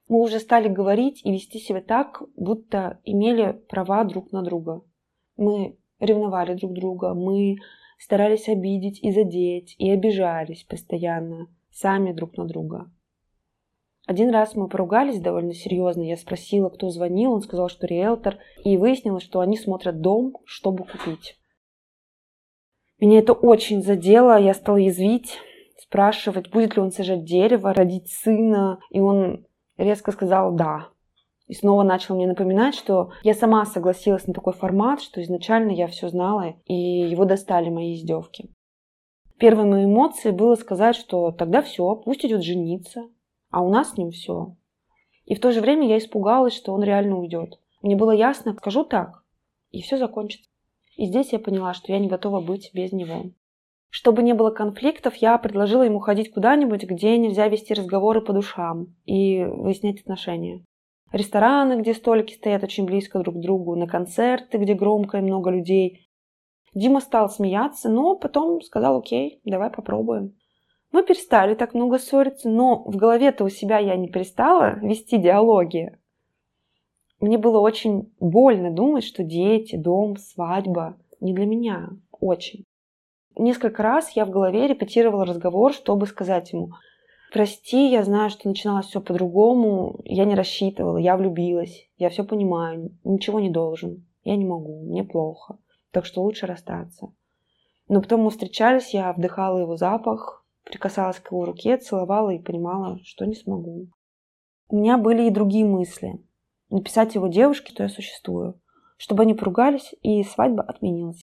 Мы 0.09 0.19
уже 0.19 0.39
стали 0.39 0.67
говорить 0.67 1.21
и 1.23 1.31
вести 1.31 1.59
себя 1.59 1.81
так, 1.81 2.21
будто 2.35 2.99
имели 3.05 3.53
права 3.69 4.03
друг 4.03 4.31
на 4.31 4.41
друга. 4.41 4.81
Мы 5.37 5.77
ревновали 5.99 6.55
друг 6.55 6.73
друга, 6.73 7.13
мы 7.13 7.57
старались 7.97 8.49
обидеть 8.49 9.01
и 9.03 9.11
задеть, 9.11 9.75
и 9.77 9.89
обижались 9.91 10.63
постоянно, 10.63 11.47
сами 11.71 12.11
друг 12.11 12.37
на 12.37 12.45
друга. 12.45 12.91
Один 14.09 14.31
раз 14.31 14.55
мы 14.55 14.67
поругались 14.67 15.21
довольно 15.21 15.53
серьезно. 15.53 16.01
Я 16.01 16.17
спросила, 16.17 16.69
кто 16.69 16.89
звонил. 16.89 17.31
Он 17.31 17.41
сказал, 17.41 17.69
что 17.69 17.85
риэлтор. 17.85 18.37
И 18.63 18.75
выяснилось, 18.75 19.21
что 19.21 19.39
они 19.39 19.55
смотрят 19.55 20.01
дом, 20.01 20.37
чтобы 20.45 20.83
купить. 20.85 21.37
Меня 22.99 23.19
это 23.19 23.33
очень 23.33 23.83
задело. 23.83 24.39
Я 24.39 24.55
стала 24.55 24.77
язвить, 24.77 25.37
спрашивать, 25.77 26.49
будет 26.49 26.75
ли 26.75 26.81
он 26.81 26.91
сажать 26.91 27.23
дерево, 27.23 27.71
родить 27.71 28.09
сына. 28.09 28.79
И 28.89 28.99
он 28.99 29.45
резко 29.77 30.11
сказал 30.11 30.55
«да». 30.55 30.89
И 31.45 31.53
снова 31.53 31.83
начал 31.83 32.15
мне 32.15 32.27
напоминать, 32.27 32.73
что 32.73 33.11
я 33.23 33.35
сама 33.35 33.65
согласилась 33.65 34.25
на 34.25 34.33
такой 34.33 34.53
формат, 34.53 35.01
что 35.01 35.21
изначально 35.21 35.71
я 35.71 35.85
все 35.85 36.09
знала, 36.09 36.55
и 36.65 36.73
его 36.73 37.25
достали 37.25 37.69
мои 37.69 37.93
издевки. 37.93 38.49
Первой 39.39 39.65
моей 39.65 39.85
эмоцией 39.85 40.35
было 40.35 40.55
сказать, 40.55 40.95
что 40.95 41.31
тогда 41.31 41.61
все, 41.61 41.95
пусть 41.95 42.25
идет 42.25 42.43
жениться, 42.43 43.09
а 43.49 43.63
у 43.63 43.69
нас 43.69 43.91
с 43.91 43.97
ним 43.97 44.11
все. 44.11 44.55
И 45.25 45.35
в 45.35 45.39
то 45.39 45.51
же 45.51 45.61
время 45.61 45.87
я 45.87 45.97
испугалась, 45.97 46.53
что 46.53 46.73
он 46.73 46.83
реально 46.83 47.17
уйдет. 47.17 47.59
Мне 47.81 47.95
было 47.95 48.11
ясно, 48.11 48.53
скажу 48.53 48.83
так, 48.83 49.23
и 49.71 49.81
все 49.81 49.97
закончится. 49.97 50.49
И 50.97 51.05
здесь 51.05 51.31
я 51.31 51.39
поняла, 51.39 51.73
что 51.73 51.91
я 51.93 51.99
не 51.99 52.07
готова 52.07 52.41
быть 52.41 52.71
без 52.73 52.91
него. 52.91 53.31
Чтобы 53.89 54.21
не 54.21 54.33
было 54.33 54.51
конфликтов, 54.51 55.15
я 55.15 55.37
предложила 55.37 55.83
ему 55.83 55.99
ходить 55.99 56.33
куда-нибудь, 56.33 56.83
где 56.83 57.17
нельзя 57.17 57.47
вести 57.47 57.73
разговоры 57.73 58.21
по 58.21 58.33
душам 58.33 58.95
и 59.05 59.43
выяснять 59.45 60.01
отношения 60.01 60.63
рестораны, 61.11 61.81
где 61.81 61.93
столики 61.93 62.33
стоят 62.33 62.63
очень 62.63 62.85
близко 62.85 63.19
друг 63.19 63.35
к 63.35 63.39
другу, 63.39 63.75
на 63.75 63.87
концерты, 63.87 64.57
где 64.57 64.73
громко 64.73 65.17
и 65.17 65.21
много 65.21 65.49
людей. 65.49 66.08
Дима 66.73 66.99
стал 66.99 67.29
смеяться, 67.29 67.89
но 67.89 68.15
потом 68.15 68.61
сказал, 68.61 68.99
окей, 68.99 69.41
давай 69.43 69.69
попробуем. 69.69 70.35
Мы 70.91 71.03
перестали 71.03 71.55
так 71.55 71.73
много 71.73 71.99
ссориться, 71.99 72.49
но 72.49 72.83
в 72.83 72.95
голове-то 72.95 73.43
у 73.43 73.49
себя 73.49 73.77
я 73.79 73.95
не 73.95 74.09
перестала 74.09 74.79
вести 74.79 75.17
диалоги. 75.17 75.97
Мне 77.19 77.37
было 77.37 77.59
очень 77.59 78.13
больно 78.19 78.71
думать, 78.71 79.03
что 79.03 79.23
дети, 79.23 79.75
дом, 79.75 80.17
свадьба 80.17 80.97
не 81.19 81.33
для 81.33 81.45
меня. 81.45 81.89
Очень. 82.11 82.65
Несколько 83.35 83.83
раз 83.83 84.11
я 84.15 84.25
в 84.25 84.29
голове 84.29 84.67
репетировала 84.67 85.25
разговор, 85.25 85.73
чтобы 85.73 86.07
сказать 86.07 86.53
ему– 86.53 86.71
Прости, 87.31 87.91
я 87.91 88.03
знаю, 88.03 88.31
что 88.31 88.47
начиналось 88.47 88.87
все 88.87 89.01
по-другому. 89.01 89.99
Я 90.03 90.25
не 90.25 90.33
рассчитывала, 90.33 90.97
я 90.97 91.15
влюбилась. 91.15 91.87
Я 91.97 92.09
все 92.09 92.23
понимаю, 92.23 92.97
ничего 93.03 93.39
не 93.39 93.51
должен. 93.51 94.03
Я 94.23 94.35
не 94.35 94.45
могу, 94.45 94.83
мне 94.85 95.03
плохо. 95.03 95.59
Так 95.91 96.05
что 96.05 96.21
лучше 96.21 96.45
расстаться. 96.45 97.13
Но 97.87 98.01
потом 98.01 98.21
мы 98.21 98.29
встречались, 98.29 98.93
я 98.93 99.11
вдыхала 99.13 99.59
его 99.59 99.75
запах, 99.75 100.45
прикасалась 100.63 101.19
к 101.19 101.31
его 101.31 101.45
руке, 101.45 101.77
целовала 101.77 102.29
и 102.29 102.39
понимала, 102.39 102.99
что 103.03 103.25
не 103.25 103.35
смогу. 103.35 103.87
У 104.69 104.77
меня 104.77 104.97
были 104.97 105.27
и 105.27 105.31
другие 105.31 105.65
мысли. 105.65 106.23
Написать 106.69 107.15
его 107.15 107.27
девушке, 107.27 107.71
что 107.71 107.83
я 107.83 107.89
существую. 107.89 108.61
Чтобы 108.97 109.23
они 109.23 109.33
поругались, 109.33 109.95
и 110.03 110.23
свадьба 110.23 110.61
отменилась. 110.61 111.21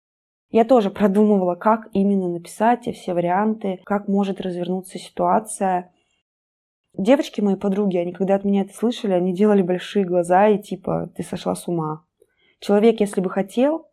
Я 0.50 0.65
тоже 0.65 0.89
продумывала, 0.91 1.55
как 1.55 1.88
именно 1.93 2.27
написать, 2.27 2.88
и 2.88 2.91
все 2.91 3.13
варианты, 3.13 3.81
как 3.86 4.07
может 4.07 4.41
развернуться 4.41 4.98
ситуация. 4.98 5.93
Девочки 6.93 7.41
мои 7.41 7.55
подруги, 7.55 7.98
они 7.98 8.13
когда 8.13 8.36
от 8.36 8.45
меня 8.45 8.62
это 8.62 8.74
слышали, 8.74 9.12
они 9.12 9.34
делали 9.34 9.62
большие 9.62 10.05
глаза 10.05 10.48
и 10.48 10.57
типа, 10.57 11.12
ты 11.15 11.24
сошла 11.24 11.53
с 11.53 11.67
ума. 11.67 12.05
Человек, 12.60 13.01
если 13.01 13.22
бы 13.22 13.29
хотел, 13.29 13.89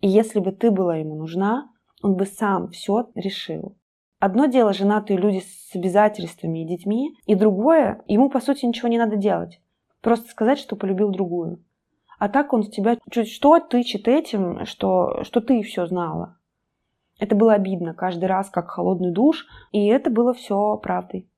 и 0.00 0.08
если 0.08 0.40
бы 0.40 0.52
ты 0.52 0.70
была 0.70 0.96
ему 0.96 1.14
нужна, 1.14 1.70
он 2.02 2.14
бы 2.16 2.26
сам 2.26 2.68
все 2.70 3.10
решил. 3.14 3.76
Одно 4.18 4.46
дело 4.46 4.72
женатые 4.72 5.18
люди 5.18 5.40
с 5.40 5.74
обязательствами 5.74 6.62
и 6.62 6.66
детьми, 6.66 7.16
и 7.24 7.34
другое, 7.34 8.02
ему 8.06 8.28
по 8.28 8.40
сути 8.40 8.66
ничего 8.66 8.88
не 8.88 8.98
надо 8.98 9.16
делать. 9.16 9.60
Просто 10.02 10.28
сказать, 10.28 10.58
что 10.58 10.76
полюбил 10.76 11.10
другую. 11.10 11.64
А 12.18 12.28
так 12.28 12.52
он 12.52 12.62
в 12.62 12.70
тебя 12.70 12.98
чуть 13.10 13.30
что 13.30 13.58
тычет 13.60 14.08
этим, 14.08 14.66
что, 14.66 15.24
что 15.24 15.40
ты 15.40 15.62
все 15.62 15.86
знала. 15.86 16.38
Это 17.18 17.34
было 17.34 17.54
обидно 17.54 17.94
каждый 17.94 18.26
раз, 18.26 18.50
как 18.50 18.70
холодный 18.70 19.12
душ, 19.12 19.46
и 19.72 19.86
это 19.86 20.10
было 20.10 20.32
все 20.32 20.76
правдой. 20.78 21.30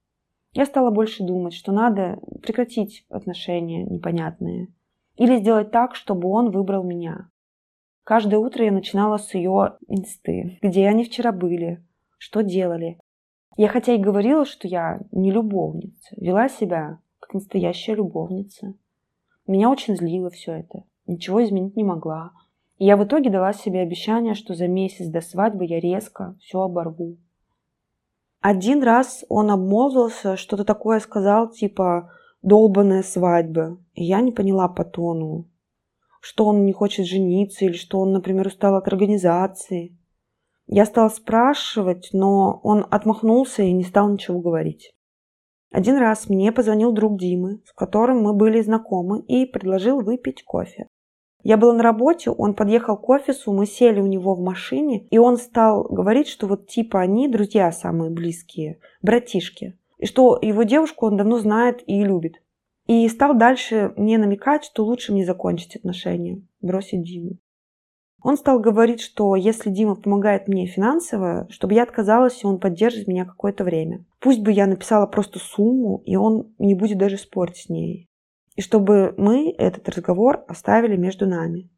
Я 0.53 0.67
стала 0.67 0.91
больше 0.91 1.25
думать, 1.25 1.55
что 1.55 1.73
надо 1.73 2.21
прекратить 2.43 3.05
отношения 3.09 3.85
непонятные. 3.85 4.69
Или 5.17 5.39
сделать 5.39 5.71
так, 5.71 5.95
чтобы 5.95 6.29
он 6.29 6.51
выбрал 6.51 6.85
меня. 6.85 7.31
Каждое 8.05 8.39
утро 8.39 8.65
я 8.65 8.73
начинала 8.73 9.17
с 9.19 9.33
ее 9.35 9.79
инсты. 9.87 10.59
Где 10.61 10.89
они 10.89 11.05
вчера 11.05 11.31
были? 11.31 11.85
Что 12.19 12.43
делали? 12.43 12.99
Я 13.57 13.69
хотя 13.69 13.95
и 13.95 13.99
говорила, 13.99 14.45
что 14.45 14.67
я 14.67 15.01
не 15.13 15.31
любовница, 15.31 16.15
вела 16.17 16.49
себя 16.49 16.99
как 17.21 17.35
настоящая 17.35 17.95
любовница. 17.95 18.75
Меня 19.47 19.71
очень 19.71 19.97
злило 19.97 20.31
все 20.31 20.53
это. 20.53 20.85
Ничего 21.07 21.45
изменить 21.45 21.77
не 21.77 21.85
могла. 21.85 22.33
И 22.79 22.87
я 22.87 22.97
в 22.97 23.05
итоге 23.05 23.31
дала 23.31 23.53
себе 23.53 23.81
обещание, 23.81 24.35
что 24.35 24.55
за 24.55 24.67
месяц 24.67 25.07
до 25.07 25.21
свадьбы 25.21 25.67
я 25.67 25.79
резко 25.79 26.37
все 26.41 26.61
оборву. 26.61 27.19
Один 28.41 28.83
раз 28.83 29.25
он 29.29 29.51
обмолвился, 29.51 30.37
что-то 30.37 30.65
такое 30.65 30.99
сказал, 30.99 31.51
типа 31.51 32.11
«долбанная 32.43 33.05
свадьба». 33.05 33.79
И 33.95 34.03
я 34.05 34.21
не 34.21 34.33
поняла 34.33 34.69
по 34.69 34.85
тону, 34.85 35.47
что 36.23 36.47
он 36.47 36.65
не 36.65 36.73
хочет 36.73 37.05
жениться 37.05 37.65
или 37.65 37.73
что 37.73 37.99
он, 37.99 38.13
например, 38.13 38.47
устал 38.47 38.77
от 38.77 38.87
организации. 38.87 39.99
Я 40.69 40.87
стала 40.87 41.09
спрашивать, 41.09 42.11
но 42.13 42.61
он 42.63 42.87
отмахнулся 42.91 43.65
и 43.65 43.73
не 43.73 43.83
стал 43.83 44.09
ничего 44.09 44.41
говорить. 44.41 44.95
Один 45.73 45.97
раз 45.97 46.29
мне 46.29 46.53
позвонил 46.53 46.93
друг 46.93 47.19
Димы, 47.19 47.61
с 47.67 47.73
которым 47.73 48.23
мы 48.23 48.35
были 48.35 48.61
знакомы, 48.61 49.21
и 49.21 49.47
предложил 49.47 50.01
выпить 50.01 50.45
кофе. 50.45 50.87
Я 51.43 51.57
была 51.57 51.73
на 51.73 51.83
работе, 51.83 52.31
он 52.31 52.55
подъехал 52.55 52.97
к 52.97 53.09
офису, 53.09 53.53
мы 53.53 53.67
сели 53.67 54.01
у 54.01 54.07
него 54.07 54.37
в 54.37 54.41
машине, 54.41 55.09
и 55.11 55.19
он 55.19 55.39
стал 55.39 55.83
говорить, 55.83 56.29
что 56.29 56.47
вот 56.47 56.69
типа 56.69 57.01
они 57.01 57.27
друзья 57.27 57.73
самые 57.73 58.13
близкие, 58.13 58.79
братишки, 59.03 59.77
и 59.99 60.07
что 60.07 60.39
его 60.41 60.63
девушку 60.63 61.07
он 61.07 61.17
давно 61.17 61.39
знает 61.39 61.83
и 61.89 62.05
любит. 62.05 62.37
И 62.87 63.09
стал 63.09 63.37
дальше 63.37 63.93
мне 63.97 64.19
намекать, 64.19 64.65
что 64.65 64.85
лучше 64.85 65.13
мне 65.13 65.25
закончить 65.25 65.77
отношения, 65.77 66.43
бросить 66.61 67.03
Диму. 67.03 67.39
Он 68.23 68.37
стал 68.37 68.61
говорить, 68.61 69.01
что 69.01 69.35
если 69.35 69.71
Дима 69.71 69.97
помогает 69.97 70.47
мне 70.47 70.67
финансово, 70.67 71.47
чтобы 71.51 71.75
я 71.75 71.83
отказалась, 71.83 72.43
и 72.43 72.47
он 72.47 72.61
поддержит 72.61 73.09
меня 73.09 73.25
какое-то 73.25 73.65
время. 73.65 74.05
Пусть 74.21 74.41
бы 74.41 74.53
я 74.53 74.67
написала 74.67 75.07
просто 75.07 75.39
сумму, 75.39 76.03
и 76.05 76.17
он 76.17 76.55
не 76.59 76.75
будет 76.75 76.99
даже 76.99 77.19
спорить 77.19 77.57
с 77.57 77.69
ней 77.69 78.09
и 78.57 78.61
чтобы 78.61 79.15
мы 79.17 79.53
этот 79.53 79.89
разговор 79.89 80.45
оставили 80.49 80.97
между 80.97 81.27
нами. 81.27 81.71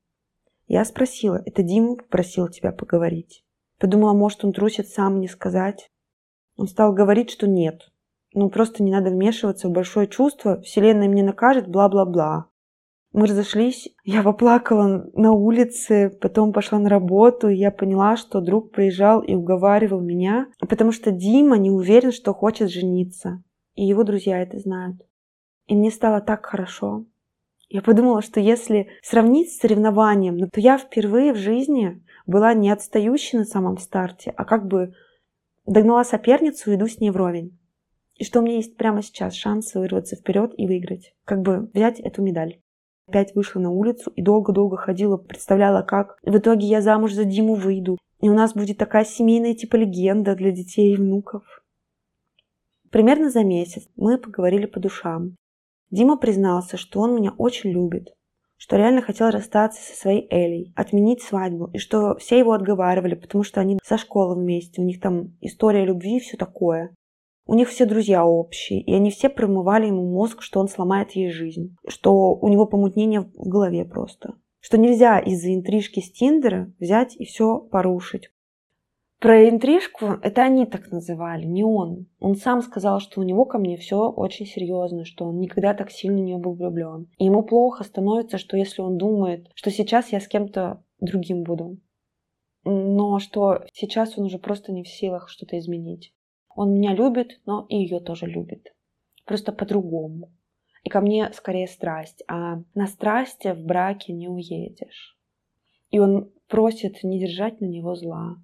Я 0.67 0.85
спросила, 0.85 1.43
это 1.45 1.63
Дима 1.63 1.97
попросил 1.97 2.49
тебя 2.49 2.73
поговорить. 2.73 3.45
Подумала, 3.79 4.13
может, 4.13 4.45
он 4.45 4.53
трусит 4.53 4.89
сам 4.89 5.21
не 5.21 5.29
сказать. 5.29 5.91
Он 6.57 6.67
стал 6.67 6.93
говорить, 6.93 7.31
что 7.31 7.47
нет. 7.47 7.93
Ну, 8.35 8.51
просто 8.51 8.83
не 8.83 8.91
надо 8.91 9.11
вмешиваться 9.11 9.69
в 9.69 9.73
большое 9.73 10.07
чувство, 10.07 10.61
вселенная 10.61 11.09
мне 11.09 11.23
накажет, 11.23 11.69
бла-бла-бла. 11.69 12.47
Мы 13.13 13.29
разошлись, 13.29 13.89
я 14.05 14.25
поплакала 14.25 15.09
на 15.15 15.33
улице, 15.33 16.11
потом 16.21 16.53
пошла 16.53 16.81
на 16.81 16.89
работу, 16.89 17.49
и 17.49 17.57
я 17.57 17.71
поняла, 17.71 18.17
что 18.17 18.41
друг 18.41 18.73
приезжал 18.73 19.21
и 19.21 19.35
уговаривал 19.35 20.01
меня, 20.01 20.49
потому 20.69 20.91
что 20.91 21.13
Дима 21.13 21.57
не 21.57 21.71
уверен, 21.71 22.11
что 22.11 22.35
хочет 22.35 22.71
жениться. 22.71 23.43
И 23.77 23.85
его 23.85 24.03
друзья 24.03 24.43
это 24.43 24.59
знают. 24.59 24.97
И 25.67 25.77
мне 25.77 25.93
стало 25.93 26.21
так 26.21 26.45
хорошо. 26.45 27.07
Я 27.69 27.83
подумала, 27.83 28.21
что 28.21 28.41
если 28.41 28.89
сравнить 29.03 29.53
с 29.53 29.59
соревнованием, 29.59 30.51
то 30.51 30.61
я 30.61 30.77
впервые 30.77 31.33
в 31.33 31.37
жизни 31.37 32.05
была 32.27 32.53
не 32.53 32.71
отстающей 32.71 33.39
на 33.39 33.45
самом 33.45 33.79
старте, 33.79 34.33
а 34.37 34.45
как 34.45 34.67
бы 34.67 34.93
Догнала 35.67 36.05
соперницу, 36.05 36.75
иду 36.75 36.87
с 36.87 37.01
ней 37.01 37.11
вровень. 37.11 37.59
И 38.17 38.25
что 38.25 38.41
у 38.41 38.43
меня 38.43 38.57
есть 38.57 38.77
прямо 38.77 39.03
сейчас 39.03 39.35
шанс 39.35 39.75
вырваться 39.75 40.17
вперед 40.17 40.53
и 40.57 40.67
выиграть. 40.67 41.15
Как 41.25 41.43
бы 41.43 41.71
взять 41.75 42.01
эту 42.01 42.23
медаль. 42.23 42.61
Опять 43.07 43.35
вышла 43.35 43.61
на 43.61 43.71
улицу 43.71 44.11
и 44.15 44.23
долго-долго 44.23 44.77
ходила, 44.77 45.17
представляла, 45.17 45.83
как 45.83 46.17
в 46.23 46.37
итоге 46.37 46.67
я 46.67 46.81
замуж 46.81 47.13
за 47.13 47.25
Диму 47.25 47.55
выйду. 47.55 47.99
И 48.21 48.31
у 48.31 48.35
нас 48.35 48.55
будет 48.55 48.79
такая 48.79 49.05
семейная 49.05 49.55
типа 49.55 49.77
легенда 49.77 50.35
для 50.35 50.51
детей 50.53 50.95
и 50.95 50.97
внуков. 50.97 51.43
Примерно 52.91 53.29
за 53.29 53.43
месяц 53.45 53.89
мы 53.97 54.19
поговорили 54.19 54.67
по 54.67 54.81
душам. 54.81 55.37
Дима 55.91 56.17
признался, 56.17 56.77
что 56.77 57.01
он 57.01 57.17
меня 57.17 57.33
очень 57.37 57.71
любит, 57.71 58.15
что 58.57 58.77
реально 58.77 59.03
хотел 59.03 59.31
расстаться 59.31 59.83
со 59.83 60.01
своей 60.01 60.27
Элей, 60.31 60.73
отменить 60.77 61.23
свадьбу, 61.23 61.71
и 61.73 61.79
что 61.79 62.17
все 62.17 62.39
его 62.39 62.53
отговаривали, 62.53 63.15
потому 63.15 63.45
что 63.45 63.61
они 63.61 63.79
со 63.85 63.99
школы 63.99 64.37
вместе, 64.37 64.81
у 64.81 64.85
них 64.85 65.01
там 65.01 65.37
история 65.41 65.85
любви 65.85 66.17
и 66.17 66.21
все 66.21 66.37
такое. 66.37 66.95
У 67.47 67.55
них 67.55 67.69
все 67.69 67.85
друзья 67.85 68.25
общие, 68.25 68.81
и 68.81 68.95
они 68.95 69.11
все 69.11 69.29
промывали 69.29 69.87
ему 69.87 70.11
мозг, 70.11 70.41
что 70.41 70.61
он 70.61 70.69
сломает 70.69 71.11
ей 71.13 71.31
жизнь, 71.31 71.77
что 71.87 72.35
у 72.35 72.49
него 72.49 72.65
помутнение 72.65 73.21
в 73.21 73.49
голове 73.49 73.85
просто, 73.85 74.35
что 74.61 74.79
нельзя 74.79 75.19
из-за 75.19 75.55
интрижки 75.55 76.01
с 76.01 76.11
Тиндера 76.11 76.73
взять 76.81 77.17
и 77.17 77.27
все 77.27 77.59
порушить. 77.59 78.31
Про 79.21 79.49
интрижку 79.49 80.07
это 80.23 80.43
они 80.43 80.65
так 80.65 80.91
называли, 80.91 81.45
не 81.45 81.65
он. 81.65 82.07
Он 82.19 82.35
сам 82.35 82.63
сказал, 82.63 83.01
что 83.01 83.21
у 83.21 83.25
него 83.25 83.45
ко 83.45 83.59
мне 83.59 83.77
все 83.77 84.11
очень 84.11 84.47
серьезно, 84.47 85.05
что 85.05 85.27
он 85.27 85.39
никогда 85.39 85.75
так 85.75 85.91
сильно 85.91 86.19
не 86.19 86.37
был 86.39 86.55
влюблен. 86.55 87.11
И 87.19 87.27
ему 87.27 87.43
плохо 87.43 87.85
становится, 87.85 88.39
что 88.39 88.57
если 88.57 88.81
он 88.81 88.97
думает, 88.97 89.51
что 89.55 89.71
сейчас 89.71 90.13
я 90.13 90.21
с 90.21 90.29
кем-то 90.29 90.83
другим 90.99 91.43
буду, 91.43 91.79
но 92.65 93.19
что 93.19 93.65
сейчас 93.73 94.17
он 94.17 94.25
уже 94.25 94.39
просто 94.39 94.73
не 94.73 94.83
в 94.83 94.89
силах 94.89 95.29
что-то 95.29 95.59
изменить. 95.59 96.14
Он 96.55 96.73
меня 96.73 96.95
любит, 96.95 97.41
но 97.47 97.67
и 97.69 97.77
ее 97.77 98.01
тоже 98.01 98.27
любит. 98.27 98.75
Просто 99.25 99.53
по-другому. 99.53 100.33
И 100.83 100.91
ко 100.91 101.01
мне 101.01 101.33
скорее 101.33 101.67
страсть, 101.67 102.23
а 102.29 102.63
на 102.75 102.87
страсти 102.87 103.53
в 103.53 103.65
браке 103.65 104.13
не 104.13 104.29
уедешь. 104.29 105.19
И 105.91 105.99
он 105.99 106.31
просит 106.49 107.03
не 107.03 107.19
держать 107.19 107.61
на 107.61 107.67
него 107.67 107.95
зла. 107.95 108.37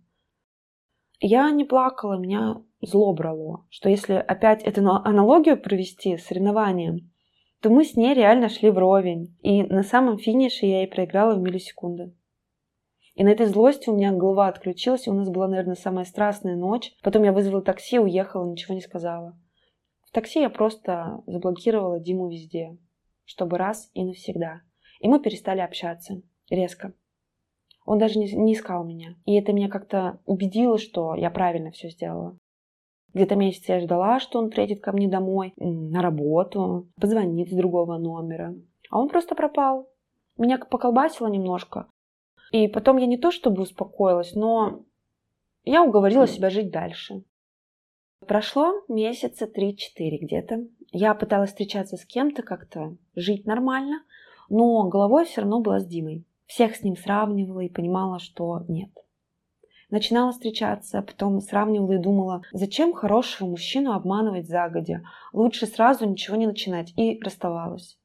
Я 1.20 1.50
не 1.50 1.64
плакала, 1.64 2.18
меня 2.18 2.62
зло 2.80 3.12
брало, 3.12 3.66
что 3.68 3.90
если 3.90 4.14
опять 4.14 4.62
эту 4.62 4.88
аналогию 4.88 5.60
провести 5.60 6.16
с 6.16 6.26
соревнованием, 6.26 7.10
то 7.60 7.68
мы 7.68 7.84
с 7.84 7.94
ней 7.94 8.14
реально 8.14 8.48
шли 8.48 8.70
вровень. 8.70 9.36
И 9.42 9.62
на 9.62 9.82
самом 9.82 10.18
финише 10.18 10.64
я 10.64 10.78
ей 10.78 10.88
проиграла 10.88 11.34
в 11.34 11.40
миллисекунды. 11.40 12.14
И 13.20 13.22
на 13.22 13.28
этой 13.28 13.44
злости 13.44 13.90
у 13.90 13.94
меня 13.94 14.12
голова 14.12 14.48
отключилась, 14.48 15.06
и 15.06 15.10
у 15.10 15.12
нас 15.12 15.28
была, 15.28 15.46
наверное, 15.46 15.74
самая 15.74 16.06
страстная 16.06 16.56
ночь. 16.56 16.94
Потом 17.02 17.22
я 17.22 17.34
вызвала 17.34 17.60
такси, 17.60 17.98
уехала, 17.98 18.50
ничего 18.50 18.74
не 18.74 18.80
сказала. 18.80 19.38
В 20.08 20.10
такси 20.10 20.40
я 20.40 20.48
просто 20.48 21.22
заблокировала 21.26 22.00
Диму 22.00 22.30
везде, 22.30 22.78
чтобы 23.26 23.58
раз 23.58 23.90
и 23.92 24.06
навсегда. 24.06 24.62
И 25.00 25.08
мы 25.08 25.20
перестали 25.20 25.60
общаться 25.60 26.22
резко. 26.48 26.94
Он 27.84 27.98
даже 27.98 28.18
не, 28.18 28.32
не 28.32 28.54
искал 28.54 28.84
меня. 28.84 29.16
И 29.26 29.34
это 29.34 29.52
меня 29.52 29.68
как-то 29.68 30.18
убедило, 30.24 30.78
что 30.78 31.14
я 31.14 31.30
правильно 31.30 31.72
все 31.72 31.90
сделала. 31.90 32.38
Где-то 33.12 33.36
месяц 33.36 33.68
я 33.68 33.80
ждала, 33.80 34.18
что 34.18 34.38
он 34.38 34.48
приедет 34.48 34.82
ко 34.82 34.92
мне 34.92 35.08
домой, 35.08 35.52
на 35.58 36.00
работу, 36.00 36.88
позвонит 36.98 37.50
с 37.50 37.54
другого 37.54 37.98
номера. 37.98 38.54
А 38.88 38.98
он 38.98 39.10
просто 39.10 39.34
пропал. 39.34 39.90
Меня 40.38 40.56
поколбасило 40.56 41.26
немножко. 41.26 41.86
И 42.50 42.68
потом 42.68 42.96
я 42.96 43.06
не 43.06 43.16
то 43.16 43.30
чтобы 43.30 43.62
успокоилась, 43.62 44.34
но 44.34 44.84
я 45.64 45.82
уговорила 45.82 46.26
себя 46.26 46.50
жить 46.50 46.70
дальше. 46.70 47.22
Прошло 48.26 48.82
месяца 48.88 49.46
3-4 49.46 49.74
где-то. 50.20 50.66
Я 50.92 51.14
пыталась 51.14 51.50
встречаться 51.50 51.96
с 51.96 52.04
кем-то, 52.04 52.42
как-то 52.42 52.96
жить 53.14 53.46
нормально, 53.46 54.02
но 54.48 54.88
головой 54.88 55.24
все 55.24 55.42
равно 55.42 55.60
была 55.60 55.78
с 55.78 55.86
Димой 55.86 56.24
всех 56.50 56.74
с 56.74 56.82
ним 56.82 56.96
сравнивала 56.96 57.60
и 57.60 57.68
понимала, 57.68 58.18
что 58.18 58.64
нет. 58.66 58.90
Начинала 59.88 60.32
встречаться, 60.32 61.00
потом 61.00 61.40
сравнивала 61.40 61.92
и 61.92 61.98
думала, 61.98 62.42
зачем 62.52 62.92
хорошего 62.92 63.50
мужчину 63.50 63.92
обманывать 63.92 64.48
загодя, 64.48 65.04
лучше 65.32 65.66
сразу 65.66 66.08
ничего 66.08 66.36
не 66.36 66.48
начинать, 66.48 66.92
и 66.96 67.20
расставалась. 67.22 67.99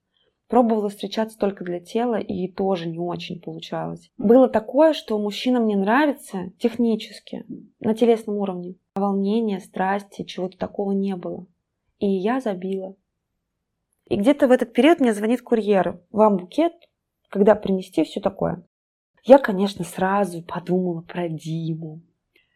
Пробовала 0.48 0.90
встречаться 0.90 1.38
только 1.38 1.64
для 1.64 1.80
тела, 1.80 2.20
и 2.20 2.48
тоже 2.48 2.88
не 2.88 3.00
очень 3.00 3.42
получалось. 3.42 4.12
Было 4.18 4.48
такое, 4.48 4.94
что 4.94 5.18
мужчина 5.18 5.60
мне 5.60 5.76
нравится 5.76 6.52
технически, 6.60 7.46
на 7.80 7.96
телесном 7.96 8.38
уровне. 8.38 8.76
А 8.94 9.02
волнения, 9.02 9.60
страсти, 9.60 10.24
чего-то 10.24 10.58
такого 10.58 10.92
не 10.92 11.16
было. 11.16 11.48
И 12.00 12.08
я 12.08 12.40
забила. 12.40 12.96
И 14.08 14.18
где-то 14.18 14.48
в 14.48 14.52
этот 14.52 14.72
период 14.74 15.00
мне 15.00 15.14
звонит 15.14 15.42
курьер. 15.42 16.00
Вам 16.12 16.38
букет? 16.38 16.74
когда 17.36 17.54
принести 17.54 18.06
все 18.06 18.22
такое. 18.22 18.64
Я, 19.26 19.40
конечно, 19.40 19.84
сразу 19.84 20.42
подумала 20.42 21.02
про 21.02 21.28
Диму. 21.28 22.00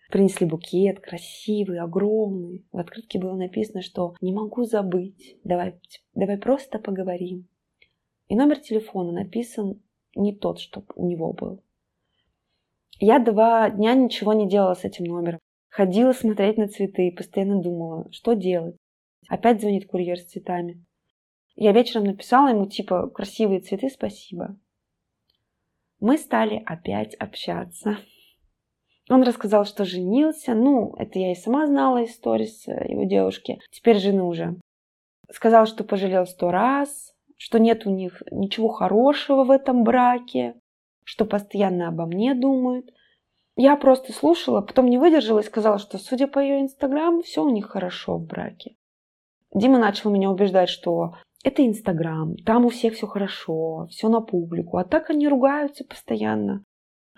Принесли 0.10 0.47
букет, 0.47 1.02
красивый, 1.02 1.80
огромный. 1.80 2.65
В 2.71 2.78
открытке 2.78 3.19
было 3.19 3.36
написано, 3.36 3.82
что 3.82 4.15
не 4.21 4.32
могу 4.32 4.63
забыть, 4.63 5.36
давай, 5.43 5.75
давай 6.15 6.38
просто 6.38 6.80
поговорим. 6.80 7.48
И 8.29 8.35
номер 8.35 8.59
телефона 8.59 9.11
написан 9.11 9.81
не 10.15 10.33
тот, 10.33 10.59
что 10.59 10.83
у 10.95 11.05
него 11.05 11.33
был. 11.33 11.61
Я 12.99 13.19
два 13.19 13.69
дня 13.69 13.93
ничего 13.93 14.31
не 14.31 14.47
делала 14.47 14.73
с 14.73 14.85
этим 14.85 15.05
номером. 15.05 15.39
Ходила 15.69 16.13
смотреть 16.13 16.57
на 16.57 16.69
цветы 16.69 17.13
постоянно 17.15 17.61
думала, 17.61 18.07
что 18.11 18.33
делать. 18.33 18.77
Опять 19.27 19.59
звонит 19.59 19.87
курьер 19.87 20.17
с 20.17 20.25
цветами. 20.25 20.85
Я 21.55 21.73
вечером 21.73 22.05
написала 22.05 22.47
ему 22.47 22.65
типа 22.65 23.09
«красивые 23.09 23.59
цветы, 23.59 23.89
спасибо» 23.89 24.57
мы 25.99 26.17
стали 26.17 26.63
опять 26.65 27.15
общаться. 27.15 27.97
Он 29.09 29.23
рассказал, 29.23 29.65
что 29.65 29.85
женился. 29.85 30.53
Ну, 30.53 30.95
это 30.97 31.19
я 31.19 31.31
и 31.31 31.35
сама 31.35 31.67
знала 31.67 32.03
из 32.03 32.13
сторис 32.15 32.67
его 32.67 33.03
девушки. 33.03 33.59
Теперь 33.71 33.97
жены 33.97 34.23
уже. 34.23 34.55
Сказал, 35.31 35.65
что 35.65 35.83
пожалел 35.83 36.25
сто 36.25 36.51
раз, 36.51 37.13
что 37.39 37.58
нет 37.58 37.86
у 37.86 37.89
них 37.89 38.21
ничего 38.32 38.67
хорошего 38.67 39.45
в 39.45 39.52
этом 39.52 39.84
браке, 39.84 40.60
что 41.06 41.23
постоянно 41.25 41.88
обо 41.88 42.06
мне 42.06 42.36
думают. 42.36 42.91
Я 43.56 43.78
просто 43.78 44.12
слушала, 44.12 44.62
потом 44.62 44.89
не 44.89 44.97
выдержала 44.97 45.39
и 45.39 45.43
сказала, 45.43 45.80
что, 45.80 45.97
судя 45.97 46.28
по 46.28 46.39
ее 46.39 46.62
инстаграм, 46.62 47.21
все 47.21 47.43
у 47.43 47.49
них 47.49 47.67
хорошо 47.67 48.17
в 48.17 48.25
браке. 48.25 48.75
Дима 49.54 49.80
начал 49.80 50.12
меня 50.12 50.30
убеждать, 50.30 50.67
что 50.67 51.15
это 51.41 51.65
Инстаграм, 51.65 52.36
там 52.45 52.65
у 52.65 52.69
всех 52.69 52.95
все 52.95 53.08
хорошо, 53.08 53.88
все 53.89 54.10
на 54.10 54.19
публику, 54.19 54.78
а 54.78 54.84
так 54.84 55.10
они 55.10 55.30
ругаются 55.30 55.86
постоянно. 55.86 56.65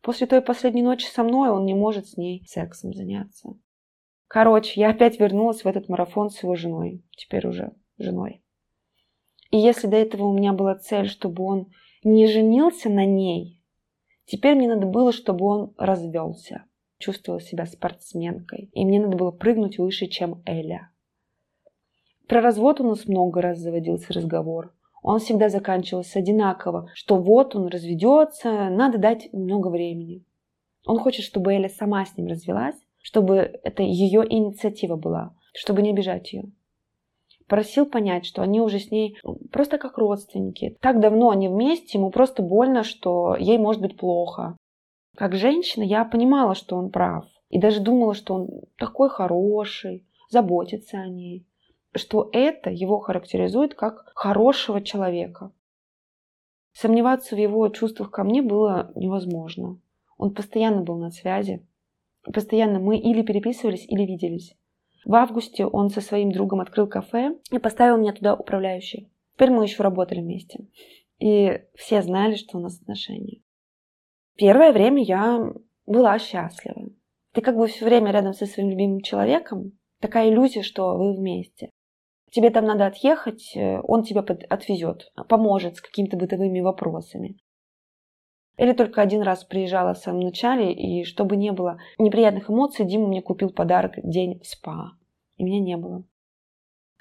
После 0.03 0.27
той 0.27 0.41
последней 0.41 0.83
ночи 0.83 1.07
со 1.07 1.23
мной 1.23 1.49
он 1.49 1.65
не 1.65 1.73
может 1.73 2.07
с 2.07 2.17
ней 2.17 2.43
сексом 2.47 2.93
заняться. 2.93 3.49
Короче, 4.27 4.79
я 4.79 4.91
опять 4.91 5.19
вернулась 5.19 5.63
в 5.63 5.67
этот 5.67 5.89
марафон 5.89 6.29
с 6.29 6.43
его 6.43 6.53
женой, 6.53 7.03
теперь 7.17 7.47
уже 7.47 7.73
женой. 7.97 8.43
И 9.51 9.57
если 9.57 9.87
до 9.87 9.97
этого 9.97 10.25
у 10.25 10.33
меня 10.33 10.53
была 10.53 10.75
цель, 10.75 11.07
чтобы 11.07 11.43
он 11.43 11.71
не 12.03 12.25
женился 12.27 12.89
на 12.89 13.05
ней, 13.05 13.61
теперь 14.25 14.55
мне 14.55 14.67
надо 14.67 14.87
было, 14.87 15.11
чтобы 15.11 15.45
он 15.45 15.73
развелся. 15.77 16.65
Чувствовала 16.97 17.41
себя 17.41 17.65
спортсменкой. 17.65 18.69
И 18.73 18.85
мне 18.85 19.01
надо 19.01 19.17
было 19.17 19.31
прыгнуть 19.31 19.77
выше, 19.77 20.07
чем 20.07 20.41
Эля. 20.45 20.91
Про 22.27 22.41
развод 22.41 22.79
у 22.79 22.83
нас 22.87 23.07
много 23.07 23.41
раз 23.41 23.59
заводился 23.59 24.13
разговор. 24.13 24.73
Он 25.03 25.19
всегда 25.19 25.49
заканчивался 25.49 26.19
одинаково, 26.19 26.89
что 26.93 27.17
вот 27.17 27.55
он 27.55 27.67
разведется, 27.67 28.69
надо 28.69 28.99
дать 28.99 29.33
много 29.33 29.67
времени. 29.67 30.23
Он 30.85 30.99
хочет, 30.99 31.25
чтобы 31.25 31.53
Эля 31.53 31.69
сама 31.69 32.05
с 32.05 32.15
ним 32.15 32.27
развелась, 32.27 32.75
чтобы 33.01 33.59
это 33.63 33.83
ее 33.83 34.23
инициатива 34.29 34.95
была, 34.95 35.35
чтобы 35.53 35.81
не 35.81 35.89
обижать 35.89 36.31
ее. 36.31 36.51
Просил 37.51 37.85
понять, 37.85 38.25
что 38.25 38.41
они 38.41 38.61
уже 38.61 38.79
с 38.79 38.91
ней 38.91 39.17
просто 39.51 39.77
как 39.77 39.97
родственники. 39.97 40.77
Так 40.79 41.01
давно 41.01 41.31
они 41.31 41.49
вместе, 41.49 41.97
ему 41.97 42.09
просто 42.09 42.41
больно, 42.41 42.83
что 42.83 43.35
ей 43.35 43.57
может 43.57 43.81
быть 43.81 43.97
плохо. 43.97 44.55
Как 45.17 45.35
женщина 45.35 45.83
я 45.83 46.05
понимала, 46.05 46.55
что 46.55 46.77
он 46.77 46.91
прав. 46.91 47.25
И 47.49 47.59
даже 47.59 47.81
думала, 47.81 48.13
что 48.13 48.35
он 48.35 48.49
такой 48.77 49.09
хороший, 49.09 50.07
заботится 50.29 50.97
о 50.99 51.09
ней 51.09 51.45
что 51.93 52.29
это 52.31 52.69
его 52.69 52.99
характеризует 52.99 53.75
как 53.75 54.13
хорошего 54.15 54.81
человека. 54.81 55.51
Сомневаться 56.71 57.35
в 57.35 57.37
его 57.37 57.67
чувствах 57.67 58.11
ко 58.11 58.23
мне 58.23 58.41
было 58.41 58.93
невозможно. 58.95 59.77
Он 60.17 60.33
постоянно 60.33 60.83
был 60.83 60.97
на 60.97 61.11
связи. 61.11 61.67
Постоянно 62.23 62.79
мы 62.79 62.97
или 62.97 63.23
переписывались, 63.23 63.85
или 63.89 64.05
виделись. 64.05 64.55
В 65.05 65.15
августе 65.15 65.65
он 65.65 65.89
со 65.89 66.01
своим 66.01 66.31
другом 66.31 66.61
открыл 66.61 66.87
кафе 66.87 67.35
и 67.51 67.59
поставил 67.59 67.97
меня 67.97 68.13
туда 68.13 68.35
управляющей. 68.35 69.11
Теперь 69.35 69.51
мы 69.51 69.63
еще 69.63 69.81
работали 69.83 70.21
вместе. 70.21 70.67
И 71.19 71.61
все 71.75 72.01
знали, 72.01 72.35
что 72.35 72.57
у 72.57 72.61
нас 72.61 72.79
отношения. 72.79 73.41
Первое 74.37 74.71
время 74.71 75.03
я 75.03 75.53
была 75.85 76.17
счастлива. 76.19 76.89
Ты 77.33 77.41
как 77.41 77.55
бы 77.55 77.67
все 77.67 77.85
время 77.85 78.11
рядом 78.11 78.33
со 78.33 78.45
своим 78.45 78.69
любимым 78.69 79.01
человеком, 79.01 79.77
такая 79.99 80.29
иллюзия, 80.29 80.63
что 80.63 80.95
вы 80.97 81.15
вместе. 81.15 81.69
Тебе 82.31 82.49
там 82.49 82.65
надо 82.65 82.85
отъехать, 82.85 83.55
э, 83.55 83.79
он 83.83 84.03
тебя 84.03 84.21
отвезет, 84.21 85.11
поможет 85.27 85.77
с 85.77 85.81
какими-то 85.81 86.17
бытовыми 86.17 86.61
вопросами. 86.61 87.37
Или 88.61 88.73
только 88.73 89.01
один 89.01 89.23
раз 89.23 89.43
приезжала 89.43 89.95
в 89.95 89.97
самом 89.97 90.19
начале, 90.19 90.71
и 90.71 91.03
чтобы 91.03 91.35
не 91.35 91.51
было 91.51 91.79
неприятных 91.97 92.47
эмоций, 92.51 92.85
Дима 92.85 93.07
мне 93.07 93.23
купил 93.23 93.49
подарок 93.49 93.93
день 94.03 94.39
в 94.39 94.45
спа. 94.45 94.91
И 95.37 95.43
меня 95.43 95.59
не 95.59 95.77
было. 95.77 96.03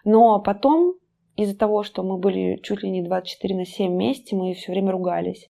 Но 0.02 0.40
потом, 0.40 0.94
из-за 1.36 1.54
того, 1.54 1.82
что 1.82 2.02
мы 2.02 2.16
были 2.16 2.58
чуть 2.62 2.82
ли 2.82 2.88
не 2.88 3.02
24 3.02 3.54
на 3.54 3.66
7 3.66 3.92
вместе, 3.92 4.36
мы 4.36 4.54
все 4.54 4.72
время 4.72 4.92
ругались. 4.92 5.50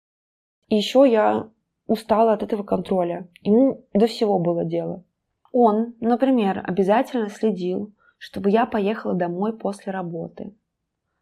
И 0.68 0.77
еще 0.77 1.05
я 1.07 1.51
устала 1.87 2.33
от 2.33 2.42
этого 2.42 2.62
контроля. 2.62 3.29
Ему 3.42 3.85
до 3.92 4.07
всего 4.07 4.38
было 4.38 4.64
дело. 4.64 5.05
Он, 5.53 5.94
например, 6.01 6.64
обязательно 6.66 7.29
следил, 7.29 7.92
чтобы 8.16 8.49
я 8.49 8.64
поехала 8.64 9.12
домой 9.12 9.59
после 9.59 9.92
работы. 9.92 10.55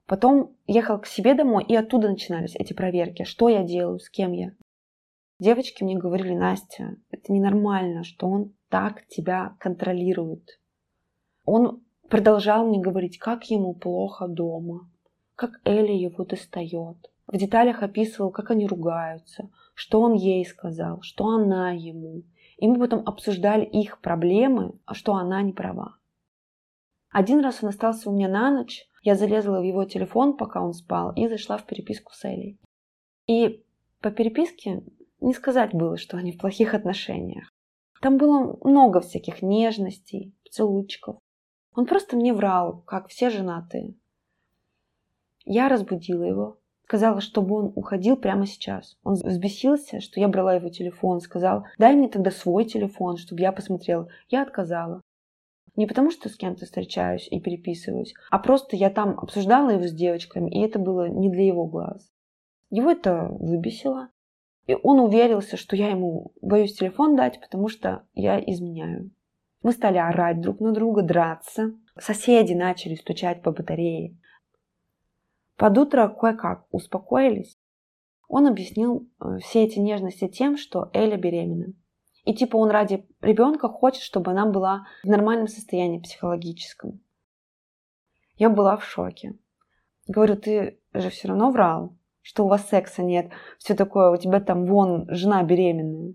Потом 0.07 0.55
ехал 0.69 1.01
к 1.01 1.07
себе 1.07 1.35
домой, 1.35 1.65
и 1.65 1.75
оттуда 1.75 2.09
начинались 2.09 2.55
эти 2.55 2.73
проверки. 2.73 3.25
Что 3.25 3.49
я 3.49 3.65
делаю, 3.65 3.99
с 3.99 4.09
кем 4.09 4.31
я. 4.31 4.53
Девочки 5.39 5.85
мне 5.85 5.99
говорили, 5.99 6.35
Настя, 6.35 6.97
это 7.11 7.33
ненормально, 7.33 8.05
что 8.05 8.27
он 8.27 8.55
так 8.71 9.07
тебя 9.07 9.55
контролирует. 9.61 10.59
Он 11.45 11.83
продолжал 12.09 12.67
мне 12.67 12.81
говорить, 12.81 13.19
как 13.19 13.45
ему 13.51 13.75
плохо 13.75 14.29
дома, 14.29 14.89
как 15.35 15.61
Элли 15.65 15.93
его 15.93 16.25
достает. 16.25 16.97
В 17.27 17.37
деталях 17.37 17.83
описывал, 17.83 18.31
как 18.31 18.51
они 18.51 18.67
ругаются, 18.67 19.51
что 19.75 20.01
он 20.01 20.15
ей 20.15 20.45
сказал, 20.47 21.03
что 21.03 21.27
она 21.27 21.73
ему. 21.73 22.23
И 22.57 22.67
мы 22.67 22.79
потом 22.79 23.03
обсуждали 23.07 23.65
их 23.65 24.01
проблемы, 24.01 24.79
а 24.87 24.95
что 24.95 25.15
она 25.15 25.43
не 25.43 25.53
права. 25.53 25.97
Один 27.11 27.41
раз 27.41 27.63
он 27.63 27.69
остался 27.69 28.09
у 28.09 28.15
меня 28.15 28.29
на 28.29 28.51
ночь, 28.51 28.89
я 29.03 29.15
залезла 29.15 29.61
в 29.61 29.65
его 29.65 29.85
телефон, 29.85 30.37
пока 30.37 30.63
он 30.63 30.73
спал, 30.73 31.13
и 31.13 31.29
зашла 31.29 31.59
в 31.59 31.67
переписку 31.67 32.13
с 32.15 32.25
Элей. 32.25 32.59
И 33.27 33.63
по 34.01 34.11
переписке 34.11 34.83
не 35.21 35.33
сказать 35.33 35.75
было, 35.75 35.97
что 35.97 36.17
они 36.17 36.33
в 36.33 36.39
плохих 36.39 36.75
отношениях. 36.75 37.53
Там 38.01 38.19
было 38.19 38.59
много 38.63 39.01
всяких 39.01 39.43
нежностей, 39.43 40.35
поцелуйчиков. 40.45 41.19
Он 41.75 41.87
просто 41.87 42.17
мне 42.17 42.33
врал, 42.33 42.83
как 42.87 43.09
все 43.09 43.31
женатые. 43.31 43.95
Я 45.45 45.69
разбудила 45.69 46.25
его, 46.25 46.59
сказала, 46.85 47.21
чтобы 47.21 47.57
он 47.57 47.73
уходил 47.75 48.17
прямо 48.17 48.47
сейчас. 48.47 48.97
Он 49.03 49.15
взбесился, 49.15 50.01
что 50.01 50.21
я 50.21 50.29
брала 50.29 50.55
его 50.55 50.69
телефон, 50.69 51.21
сказал, 51.21 51.65
дай 51.79 51.95
мне 51.95 52.09
тогда 52.09 52.31
свой 52.31 52.65
телефон, 52.65 53.17
чтобы 53.17 53.43
я 53.43 53.53
посмотрела. 53.53 54.09
Я 54.29 54.43
отказала. 54.43 55.03
Не 55.77 55.87
потому, 55.87 56.11
что 56.11 56.29
с 56.29 56.37
кем-то 56.37 56.65
встречаюсь 56.65 57.29
и 57.31 57.39
переписываюсь, 57.39 58.15
а 58.31 58.39
просто 58.39 58.77
я 58.77 58.89
там 58.89 59.19
обсуждала 59.19 59.71
его 59.71 59.87
с 59.87 59.93
девочками, 59.93 60.51
и 60.51 60.61
это 60.61 60.79
было 60.79 61.09
не 61.09 61.31
для 61.31 61.45
его 61.45 61.67
глаз. 61.67 62.09
Его 62.71 62.91
это 62.91 63.29
выбесило. 63.29 64.09
И 64.67 64.75
он 64.75 64.99
уверился, 64.99 65.57
что 65.57 65.77
я 65.77 65.91
ему 65.91 66.33
боюсь 66.43 66.75
телефон 66.75 67.17
дать, 67.17 67.41
потому 67.41 67.69
что 67.69 68.05
я 68.15 68.39
изменяю. 68.41 69.11
Мы 69.63 69.73
стали 69.73 69.99
орать 69.99 70.41
друг 70.41 70.61
на 70.61 70.73
друга, 70.73 71.03
драться. 71.03 71.75
Соседи 71.99 72.53
начали 72.53 72.95
стучать 72.95 73.43
по 73.43 73.53
батарее. 73.53 74.17
Под 75.57 75.79
утро 75.79 76.09
кое-как 76.09 76.67
успокоились. 76.71 77.57
Он 78.29 78.47
объяснил 78.47 79.09
э, 79.21 79.39
все 79.39 79.65
эти 79.65 79.79
нежности 79.79 80.29
тем, 80.29 80.57
что 80.57 80.91
Эля 80.93 81.17
беременна. 81.17 81.73
И 82.25 82.35
типа 82.35 82.57
он 82.57 82.71
ради 82.71 83.07
ребенка 83.21 83.69
хочет, 83.69 84.03
чтобы 84.03 84.33
она 84.33 84.47
была 84.47 84.87
в 85.05 85.09
нормальном 85.09 85.47
состоянии 85.47 86.01
психологическом. 86.01 87.01
Я 88.37 88.51
была 88.51 88.77
в 88.77 88.85
шоке. 88.85 89.39
Говорю, 90.09 90.37
ты 90.37 90.81
же 90.93 91.09
все 91.11 91.29
равно 91.29 91.51
врал, 91.51 91.97
что 92.27 92.45
у 92.45 92.49
вас 92.49 92.69
секса 92.69 93.05
нет, 93.05 93.31
все 93.57 93.77
такое, 93.77 94.11
у 94.11 94.17
тебя 94.17 94.41
там 94.41 94.67
вон 94.67 95.07
жена 95.09 95.45
беременная. 95.45 96.15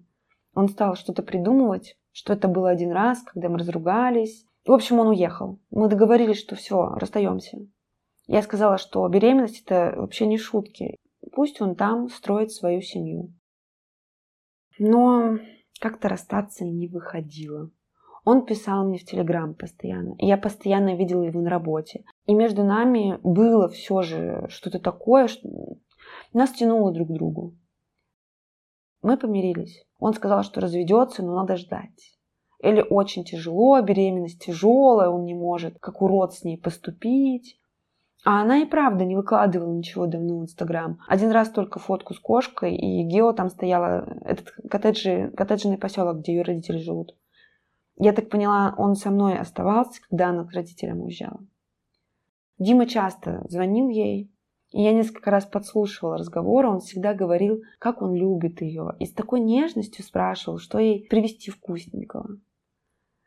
Он 0.53 0.67
стал 0.67 0.95
что-то 0.95 1.23
придумывать, 1.23 1.95
что 2.11 2.33
это 2.33 2.49
было 2.49 2.69
один 2.69 2.91
раз, 2.91 3.23
когда 3.23 3.47
мы 3.47 3.57
разругались. 3.57 4.45
В 4.65 4.73
общем, 4.73 4.99
он 4.99 5.07
уехал. 5.07 5.61
Мы 5.69 5.87
договорились, 5.87 6.37
что 6.37 6.57
все, 6.57 6.89
расстаемся. 6.95 7.59
Я 8.27 8.41
сказала, 8.41 8.77
что 8.77 9.07
беременность 9.07 9.63
это 9.65 9.93
вообще 9.95 10.27
не 10.27 10.37
шутки. 10.37 10.97
Пусть 11.31 11.61
он 11.61 11.75
там 11.75 12.09
строит 12.09 12.51
свою 12.51 12.81
семью. 12.81 13.33
Но 14.79 15.37
как-то 15.79 16.09
расстаться 16.09 16.65
не 16.65 16.89
выходило. 16.89 17.71
Он 18.25 18.45
писал 18.45 18.85
мне 18.85 18.97
в 18.97 19.05
Телеграм 19.05 19.55
постоянно. 19.55 20.15
И 20.19 20.27
я 20.27 20.35
постоянно 20.35 20.93
видела 20.93 21.23
его 21.23 21.39
на 21.39 21.49
работе. 21.49 22.03
И 22.25 22.33
между 22.33 22.65
нами 22.65 23.17
было 23.23 23.69
все 23.69 24.01
же 24.01 24.47
что-то 24.49 24.79
такое, 24.79 25.29
нас 26.33 26.51
тянуло 26.51 26.91
друг 26.91 27.09
к 27.09 27.13
другу. 27.13 27.55
Мы 29.01 29.17
помирились. 29.17 29.85
Он 29.99 30.13
сказал, 30.13 30.43
что 30.43 30.61
разведется, 30.61 31.23
но 31.23 31.35
надо 31.35 31.57
ждать. 31.57 32.17
Или 32.59 32.81
очень 32.81 33.23
тяжело, 33.23 33.81
беременность 33.81 34.43
тяжелая, 34.43 35.09
он 35.09 35.25
не 35.25 35.33
может 35.33 35.79
как 35.79 36.01
урод 36.01 36.33
с 36.33 36.43
ней 36.43 36.57
поступить. 36.57 37.57
А 38.23 38.41
она 38.41 38.59
и 38.59 38.65
правда 38.65 39.03
не 39.03 39.15
выкладывала 39.15 39.73
ничего 39.73 40.05
давно 40.05 40.39
в 40.39 40.43
Инстаграм. 40.43 40.99
Один 41.07 41.31
раз 41.31 41.49
только 41.49 41.79
фотку 41.79 42.13
с 42.13 42.19
кошкой, 42.19 42.75
и 42.75 43.03
Гео 43.03 43.33
там 43.33 43.49
стояла, 43.49 44.17
этот 44.23 44.51
коттеджи, 44.69 45.31
коттеджный 45.35 45.79
поселок, 45.79 46.19
где 46.19 46.33
ее 46.33 46.43
родители 46.43 46.77
живут. 46.77 47.15
Я 47.97 48.13
так 48.13 48.29
поняла, 48.29 48.75
он 48.77 48.95
со 48.95 49.09
мной 49.09 49.39
оставался, 49.39 50.01
когда 50.07 50.29
она 50.29 50.45
к 50.45 50.51
родителям 50.51 51.01
уезжала. 51.01 51.39
Дима 52.59 52.85
часто 52.85 53.43
звонил 53.49 53.89
ей, 53.89 54.30
и 54.71 54.81
я 54.81 54.93
несколько 54.93 55.31
раз 55.31 55.45
подслушивала 55.45 56.17
разговор, 56.17 56.65
он 56.65 56.79
всегда 56.79 57.13
говорил, 57.13 57.61
как 57.79 58.01
он 58.01 58.15
любит 58.15 58.61
ее, 58.61 58.95
и 58.99 59.05
с 59.05 59.13
такой 59.13 59.41
нежностью 59.41 60.03
спрашивал, 60.03 60.57
что 60.57 60.79
ей 60.79 61.07
привезти 61.07 61.51
вкусненького. 61.51 62.39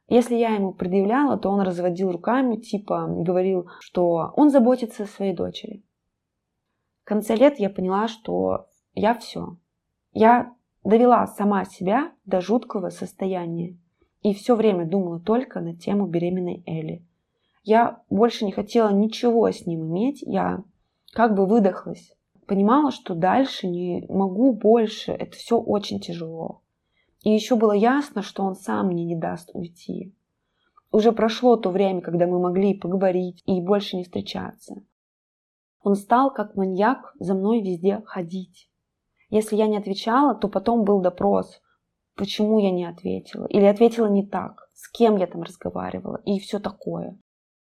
Если 0.09 0.35
я 0.35 0.55
ему 0.55 0.73
предъявляла, 0.73 1.39
то 1.39 1.51
он 1.51 1.61
разводил 1.61 2.13
руками, 2.13 2.57
типа 2.57 3.07
говорил, 3.09 3.69
что 3.81 4.33
он 4.37 4.51
заботится 4.51 5.05
о 5.05 5.07
своей 5.07 5.35
дочери. 5.35 5.83
В 7.03 7.07
конце 7.07 7.37
лет 7.37 7.59
я 7.59 7.71
поняла, 7.71 8.09
что 8.09 8.67
я 8.95 9.15
все. 9.15 9.57
Я 10.13 10.55
довела 10.83 11.27
сама 11.27 11.65
себя 11.65 12.13
до 12.25 12.41
жуткого 12.41 12.91
состояния 12.91 13.79
и 14.23 14.33
все 14.33 14.55
время 14.55 14.87
думала 14.87 15.21
только 15.21 15.61
на 15.61 15.77
тему 15.77 16.07
беременной 16.07 16.63
Элли. 16.67 17.05
Я 17.63 18.03
больше 18.11 18.45
не 18.45 18.53
хотела 18.53 18.91
ничего 18.91 19.51
с 19.51 19.67
ним 19.67 19.87
иметь, 19.87 20.23
я 20.23 20.65
как 21.15 21.35
бы 21.35 21.47
выдохлась. 21.47 22.15
Понимала, 22.47 22.91
что 22.91 23.15
дальше 23.15 23.67
не 23.67 24.05
могу 24.09 24.53
больше, 24.53 25.13
это 25.13 25.33
все 25.33 25.59
очень 25.59 26.01
тяжело. 26.01 26.63
И 27.23 27.31
еще 27.31 27.57
было 27.57 27.73
ясно, 27.73 28.21
что 28.21 28.43
он 28.43 28.55
сам 28.55 28.89
мне 28.89 29.05
не 29.05 29.17
даст 29.17 29.51
уйти. 29.55 30.15
Уже 30.91 31.13
прошло 31.13 31.57
то 31.57 31.71
время, 31.71 32.03
когда 32.03 32.27
мы 32.27 32.39
могли 32.39 32.75
поговорить 32.75 33.43
и 33.47 33.61
больше 33.61 33.97
не 33.97 34.05
встречаться. 34.05 34.75
Он 35.83 35.95
стал, 35.95 36.33
как 36.33 36.55
маньяк, 36.55 37.15
за 37.19 37.35
мной 37.35 37.63
везде 37.63 38.03
ходить. 38.05 38.71
Если 39.31 39.57
я 39.57 39.67
не 39.67 39.79
отвечала, 39.79 40.35
то 40.35 40.49
потом 40.49 40.85
был 40.85 41.01
допрос, 41.01 41.61
почему 42.15 42.59
я 42.59 42.71
не 42.71 42.85
ответила. 42.85 43.47
Или 43.47 43.65
ответила 43.65 44.07
не 44.07 44.27
так, 44.27 44.69
с 44.75 44.89
кем 44.91 45.17
я 45.17 45.27
там 45.27 45.43
разговаривала 45.43 46.21
и 46.25 46.39
все 46.39 46.59
такое. 46.59 47.19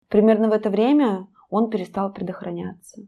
Примерно 0.10 0.49
в 0.49 0.54
это 0.54 0.69
время 0.69 1.28
он 1.49 1.69
перестал 1.69 2.13
предохраняться. 2.13 3.02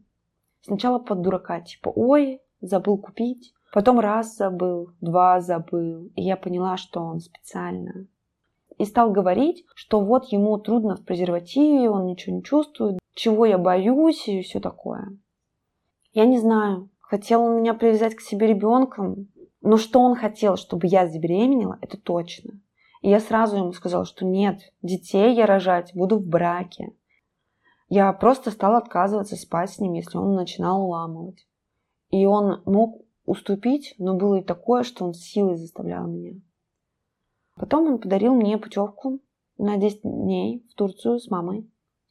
Сначала 0.62 0.98
под 0.98 1.22
дурака, 1.22 1.60
типа, 1.60 1.92
ой, 1.94 2.40
забыл 2.60 2.96
купить, 2.98 3.52
Потом 3.72 4.00
раз 4.00 4.36
забыл, 4.36 4.90
два 5.00 5.40
забыл, 5.40 6.10
и 6.14 6.22
я 6.22 6.36
поняла, 6.36 6.76
что 6.76 7.00
он 7.00 7.20
специально. 7.20 8.06
И 8.76 8.84
стал 8.84 9.10
говорить, 9.10 9.64
что 9.74 10.00
вот 10.00 10.26
ему 10.26 10.58
трудно 10.58 10.96
в 10.96 11.04
презервативе, 11.04 11.88
он 11.88 12.04
ничего 12.04 12.36
не 12.36 12.42
чувствует, 12.42 12.98
чего 13.14 13.46
я 13.46 13.56
боюсь 13.56 14.28
и 14.28 14.42
все 14.42 14.60
такое. 14.60 15.16
Я 16.12 16.26
не 16.26 16.38
знаю, 16.38 16.90
хотел 17.00 17.42
он 17.42 17.56
меня 17.56 17.72
привязать 17.72 18.14
к 18.14 18.20
себе 18.20 18.48
ребенком, 18.48 19.28
но 19.62 19.78
что 19.78 20.00
он 20.00 20.16
хотел, 20.16 20.58
чтобы 20.58 20.86
я 20.86 21.08
забеременела, 21.08 21.78
это 21.80 21.96
точно. 21.96 22.60
И 23.00 23.08
я 23.08 23.20
сразу 23.20 23.56
ему 23.56 23.72
сказала, 23.72 24.04
что 24.04 24.26
нет, 24.26 24.60
детей 24.82 25.34
я 25.34 25.46
рожать 25.46 25.92
буду 25.94 26.18
в 26.18 26.26
браке. 26.26 26.92
Я 27.94 28.10
просто 28.14 28.50
стала 28.50 28.78
отказываться 28.78 29.36
спать 29.36 29.70
с 29.70 29.78
ним, 29.78 29.92
если 29.92 30.16
он 30.16 30.34
начинал 30.34 30.82
уламывать. 30.82 31.46
И 32.08 32.24
он 32.24 32.62
мог 32.64 33.04
уступить, 33.26 33.94
но 33.98 34.16
было 34.16 34.36
и 34.36 34.42
такое, 34.42 34.82
что 34.82 35.04
он 35.04 35.12
силой 35.12 35.58
заставлял 35.58 36.06
меня. 36.06 36.40
Потом 37.54 37.86
он 37.92 37.98
подарил 37.98 38.34
мне 38.34 38.56
путевку 38.56 39.20
на 39.58 39.76
10 39.76 40.04
дней 40.04 40.66
в 40.70 40.74
Турцию 40.74 41.18
с 41.18 41.28
мамой. 41.28 41.70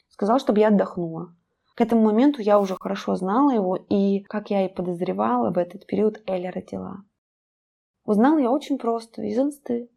Сказал, 0.09 0.37
чтобы 0.37 0.59
я 0.59 0.67
отдохнула. 0.67 1.35
К 1.73 1.81
этому 1.81 2.03
моменту 2.03 2.43
я 2.43 2.59
уже 2.59 2.75
хорошо 2.79 3.15
знала 3.15 3.49
его, 3.49 3.75
и, 3.75 4.19
как 4.19 4.51
я 4.51 4.67
и 4.67 4.71
подозревала, 4.71 5.49
в 5.49 5.57
этот 5.57 5.87
период 5.87 6.21
Эля 6.27 6.51
родила. 6.51 6.97
Узнала 8.05 8.37
я 8.37 8.51
очень 8.51 8.77
просто, 8.77 9.23
из 9.23 9.35
инсты. 9.35 9.89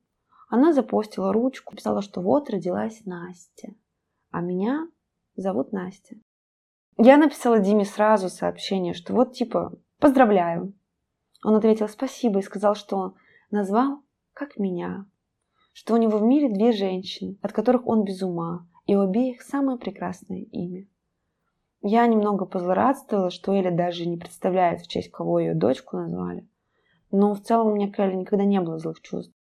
Она 0.48 0.72
запостила 0.72 1.30
ручку, 1.30 1.76
писала, 1.76 2.00
что 2.00 2.22
вот 2.22 2.48
родилась 2.48 3.04
Настя, 3.04 3.74
а 4.30 4.40
меня 4.40 4.88
зовут 5.36 5.72
Настя. 5.72 6.16
Я 6.96 7.16
написала 7.16 7.58
Диме 7.58 7.84
сразу 7.84 8.28
сообщение, 8.28 8.94
что 8.94 9.14
вот 9.14 9.32
типа 9.32 9.72
«поздравляю». 9.98 10.74
Он 11.44 11.56
ответил 11.56 11.88
спасибо 11.88 12.38
и 12.38 12.42
сказал, 12.42 12.74
что 12.74 13.14
назвал 13.50 14.02
как 14.32 14.56
меня, 14.56 15.06
что 15.72 15.94
у 15.94 15.96
него 15.96 16.18
в 16.18 16.22
мире 16.22 16.48
две 16.48 16.72
женщины, 16.72 17.36
от 17.42 17.52
которых 17.52 17.86
он 17.86 18.04
без 18.04 18.22
ума, 18.22 18.66
и 18.86 18.96
у 18.96 19.00
обеих 19.00 19.42
самое 19.42 19.78
прекрасное 19.78 20.42
имя. 20.42 20.86
Я 21.82 22.06
немного 22.06 22.46
позлорадствовала, 22.46 23.30
что 23.30 23.52
Эля 23.52 23.70
даже 23.70 24.06
не 24.06 24.16
представляет, 24.16 24.80
в 24.80 24.88
честь 24.88 25.10
кого 25.10 25.38
ее 25.38 25.54
дочку 25.54 25.98
назвали. 25.98 26.48
Но 27.10 27.34
в 27.34 27.42
целом 27.42 27.68
у 27.68 27.74
меня 27.74 27.92
к 27.92 27.98
Эле 27.98 28.16
никогда 28.16 28.44
не 28.44 28.60
было 28.60 28.78
злых 28.78 29.02
чувств. 29.02 29.34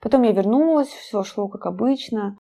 Потом 0.00 0.22
я 0.22 0.32
вернулась, 0.32 0.88
все 0.88 1.22
шло 1.22 1.48
как 1.48 1.66
обычно. 1.66 2.38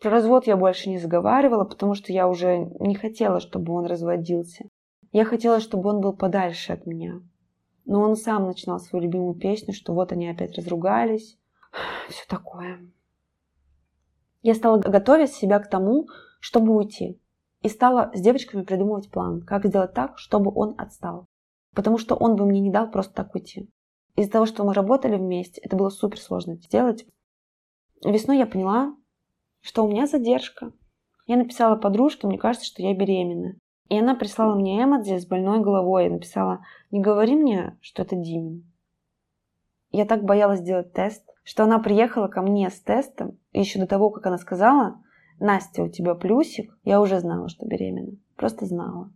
Про 0.00 0.10
развод 0.10 0.46
я 0.46 0.56
больше 0.56 0.90
не 0.90 0.98
заговаривала, 0.98 1.64
потому 1.64 1.94
что 1.94 2.12
я 2.12 2.28
уже 2.28 2.70
не 2.78 2.94
хотела, 2.94 3.40
чтобы 3.40 3.72
он 3.72 3.86
разводился. 3.86 4.68
Я 5.12 5.24
хотела, 5.24 5.60
чтобы 5.60 5.90
он 5.90 6.00
был 6.00 6.12
подальше 6.12 6.72
от 6.72 6.86
меня. 6.86 7.20
Но 7.84 8.02
он 8.02 8.16
сам 8.16 8.46
начинал 8.46 8.78
свою 8.78 9.04
любимую 9.04 9.34
песню, 9.34 9.72
что 9.74 9.94
вот 9.94 10.12
они 10.12 10.28
опять 10.28 10.56
разругались. 10.56 11.38
Все 12.08 12.24
такое. 12.28 12.80
Я 14.42 14.54
стала 14.54 14.78
готовить 14.78 15.32
себя 15.32 15.58
к 15.58 15.68
тому, 15.68 16.06
чтобы 16.38 16.76
уйти. 16.76 17.20
И 17.62 17.68
стала 17.68 18.12
с 18.14 18.20
девочками 18.20 18.62
придумывать 18.62 19.10
план, 19.10 19.40
как 19.40 19.66
сделать 19.66 19.94
так, 19.94 20.16
чтобы 20.18 20.52
он 20.54 20.74
отстал. 20.78 21.26
Потому 21.74 21.98
что 21.98 22.14
он 22.14 22.36
бы 22.36 22.46
мне 22.46 22.60
не 22.60 22.70
дал 22.70 22.88
просто 22.90 23.14
так 23.14 23.34
уйти. 23.34 23.68
Из-за 24.14 24.30
того, 24.30 24.46
что 24.46 24.64
мы 24.64 24.74
работали 24.74 25.16
вместе, 25.16 25.60
это 25.60 25.76
было 25.76 25.90
супер 25.90 26.20
сложно 26.20 26.56
сделать. 26.56 27.04
Весной 28.04 28.38
я 28.38 28.46
поняла, 28.46 28.94
что 29.60 29.84
у 29.84 29.88
меня 29.88 30.06
задержка. 30.06 30.72
Я 31.26 31.36
написала 31.36 31.76
подружке, 31.76 32.26
мне 32.26 32.38
кажется, 32.38 32.66
что 32.66 32.82
я 32.82 32.94
беременна. 32.94 33.56
И 33.88 33.98
она 33.98 34.14
прислала 34.14 34.54
мне 34.54 34.82
эмодзи 34.82 35.18
с 35.18 35.26
больной 35.26 35.60
головой 35.60 36.06
и 36.06 36.10
написала, 36.10 36.64
не 36.90 37.00
говори 37.00 37.34
мне, 37.34 37.78
что 37.80 38.02
это 38.02 38.16
Димин. 38.16 38.70
Я 39.90 40.04
так 40.04 40.24
боялась 40.24 40.60
сделать 40.60 40.92
тест, 40.92 41.24
что 41.42 41.64
она 41.64 41.78
приехала 41.78 42.28
ко 42.28 42.42
мне 42.42 42.68
с 42.68 42.80
тестом, 42.80 43.38
и 43.52 43.60
еще 43.60 43.78
до 43.78 43.86
того, 43.86 44.10
как 44.10 44.26
она 44.26 44.36
сказала, 44.36 45.02
Настя, 45.40 45.84
у 45.84 45.88
тебя 45.88 46.14
плюсик, 46.14 46.76
я 46.84 47.00
уже 47.00 47.20
знала, 47.20 47.48
что 47.48 47.66
беременна. 47.66 48.18
Просто 48.36 48.66
знала. 48.66 49.10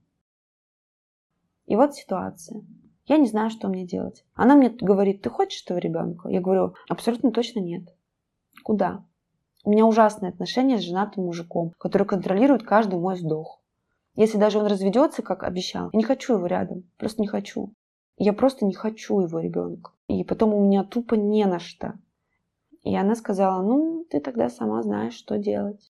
И 1.67 1.77
вот 1.77 1.95
ситуация. 1.95 2.63
Я 3.07 3.19
не 3.19 3.27
знаю, 3.27 3.51
что 3.51 3.69
мне 3.69 3.85
делать. 3.85 4.25
Она 4.35 4.55
мне 4.55 4.71
говорит, 4.71 5.23
ты 5.23 5.31
хочешь 5.31 5.63
этого 5.65 5.79
ребенка? 5.79 6.29
Я 6.29 6.41
говорю, 6.41 6.75
абсолютно 6.89 7.33
точно 7.33 7.61
нет. 7.61 7.89
Куда? 8.63 9.05
У 9.65 9.71
меня 9.71 9.87
ужасные 9.87 10.31
отношения 10.31 10.79
с 10.79 10.83
женатым 10.83 11.25
мужиком, 11.27 11.73
который 11.79 12.07
контролирует 12.07 12.65
каждый 12.65 12.99
мой 12.99 13.15
вздох. 13.15 13.61
Если 14.17 14.37
даже 14.37 14.59
он 14.59 14.67
разведется, 14.67 15.23
как 15.23 15.45
обещал, 15.45 15.91
я 15.93 15.97
не 15.97 16.05
хочу 16.05 16.35
его 16.35 16.47
рядом. 16.47 16.85
Просто 16.99 17.23
не 17.23 17.29
хочу. 17.29 17.73
Я 18.17 18.33
просто 18.33 18.67
не 18.67 18.75
хочу 18.75 19.21
его 19.21 19.39
ребенка. 19.39 19.93
И 20.09 20.25
потом 20.25 20.53
у 20.53 20.65
меня 20.65 20.85
тупо 20.85 21.15
не 21.15 21.45
на 21.47 21.59
что. 21.59 21.95
И 22.83 22.95
она 22.97 23.15
сказала, 23.15 23.63
ну, 23.63 24.05
ты 24.11 24.21
тогда 24.21 24.49
сама 24.49 24.83
знаешь, 24.83 25.15
что 25.15 25.39
делать. 25.39 25.93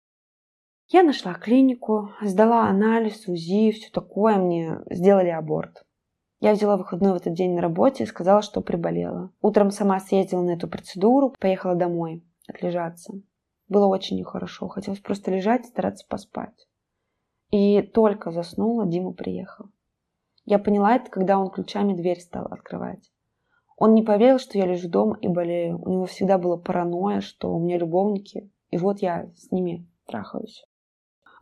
Я 0.87 1.03
нашла 1.03 1.35
клинику, 1.35 2.09
сдала 2.21 2.67
анализ, 2.67 3.27
УЗИ, 3.27 3.71
все 3.71 3.91
такое, 3.91 4.37
мне 4.37 4.79
сделали 4.89 5.29
аборт. 5.29 5.83
Я 6.39 6.53
взяла 6.53 6.77
выходной 6.77 7.13
в 7.13 7.17
этот 7.17 7.33
день 7.33 7.53
на 7.53 7.61
работе 7.61 8.03
и 8.03 8.07
сказала, 8.07 8.41
что 8.41 8.61
приболела. 8.61 9.31
Утром 9.41 9.69
сама 9.69 9.99
съездила 9.99 10.41
на 10.41 10.51
эту 10.51 10.67
процедуру, 10.67 11.35
поехала 11.39 11.75
домой 11.75 12.23
отлежаться. 12.47 13.13
Было 13.69 13.85
очень 13.85 14.17
нехорошо, 14.17 14.67
хотелось 14.67 14.99
просто 14.99 15.31
лежать 15.31 15.65
и 15.65 15.69
стараться 15.69 16.05
поспать. 16.07 16.67
И 17.51 17.81
только 17.81 18.31
заснула, 18.31 18.85
Дима 18.85 19.13
приехал. 19.13 19.67
Я 20.45 20.57
поняла 20.59 20.95
это, 20.95 21.09
когда 21.11 21.37
он 21.37 21.51
ключами 21.51 21.93
дверь 21.93 22.19
стал 22.19 22.47
открывать. 22.47 23.11
Он 23.77 23.93
не 23.93 24.01
поверил, 24.01 24.39
что 24.39 24.57
я 24.57 24.65
лежу 24.65 24.89
дома 24.89 25.17
и 25.21 25.27
болею. 25.27 25.79
У 25.81 25.89
него 25.89 26.05
всегда 26.05 26.37
было 26.37 26.57
паранойя, 26.57 27.21
что 27.21 27.53
у 27.53 27.59
меня 27.59 27.77
любовники, 27.77 28.51
и 28.71 28.77
вот 28.77 28.99
я 28.99 29.31
с 29.35 29.51
ними 29.51 29.87
трахаюсь. 30.05 30.65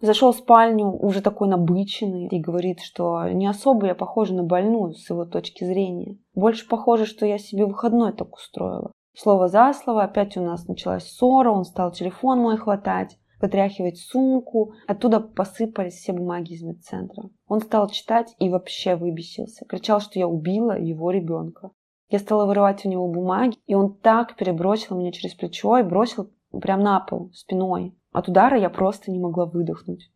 Зашел 0.02 0.32
в 0.32 0.38
спальню 0.38 0.92
уже 0.92 1.22
такой 1.22 1.48
набыченный 1.48 2.28
и 2.28 2.40
говорит, 2.40 2.82
что 2.82 3.28
не 3.30 3.48
особо 3.48 3.88
я 3.88 3.96
похожа 3.96 4.36
на 4.36 4.44
больную 4.44 4.94
с 4.94 5.10
его 5.10 5.26
точки 5.26 5.64
зрения. 5.64 6.20
Больше 6.36 6.68
похоже, 6.68 7.06
что 7.06 7.26
я 7.26 7.40
себе 7.40 7.66
выходной 7.66 8.14
так 8.14 8.36
устроила. 8.36 8.92
Слово 9.20 9.48
за 9.48 9.74
слово, 9.74 10.04
опять 10.04 10.38
у 10.38 10.42
нас 10.42 10.68
началась 10.68 11.10
ссора, 11.10 11.50
он 11.50 11.66
стал 11.66 11.92
телефон 11.92 12.38
мой 12.38 12.56
хватать, 12.56 13.18
потряхивать 13.40 13.98
сумку. 13.98 14.74
Оттуда 14.86 15.20
посыпались 15.20 15.96
все 15.96 16.14
бумаги 16.14 16.54
из 16.54 16.62
медцентра. 16.62 17.24
Он 17.48 17.60
стал 17.62 17.90
читать 17.90 18.36
и 18.38 18.48
вообще 18.52 18.96
выбесился. 18.96 19.66
Кричал, 19.66 20.02
что 20.02 20.20
я 20.20 20.28
убила 20.28 20.78
его 20.78 21.10
ребенка. 21.10 21.72
Я 22.12 22.20
стала 22.20 22.46
вырывать 22.46 22.86
у 22.86 22.90
него 22.90 23.08
бумаги, 23.08 23.58
и 23.66 23.74
он 23.74 23.96
так 23.96 24.36
перебросил 24.36 24.96
меня 24.96 25.12
через 25.12 25.34
плечо 25.34 25.80
и 25.80 25.84
бросил 25.84 26.30
прямо 26.52 26.84
на 26.84 27.00
пол 27.00 27.32
спиной. 27.34 27.98
От 28.12 28.30
удара 28.30 28.56
я 28.60 28.70
просто 28.70 29.10
не 29.10 29.18
могла 29.20 29.48
выдохнуть. 29.48 30.12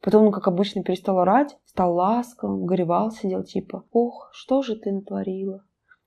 Потом 0.00 0.28
он, 0.28 0.32
как 0.32 0.48
обычно, 0.48 0.82
перестал 0.82 1.18
орать, 1.18 1.58
стал 1.66 1.94
ласковым, 1.94 2.64
горевал, 2.64 3.10
сидел 3.10 3.44
типа 3.44 3.84
«Ох, 3.92 4.30
что 4.32 4.62
же 4.62 4.76
ты 4.76 4.92
натворила?» 4.92 5.62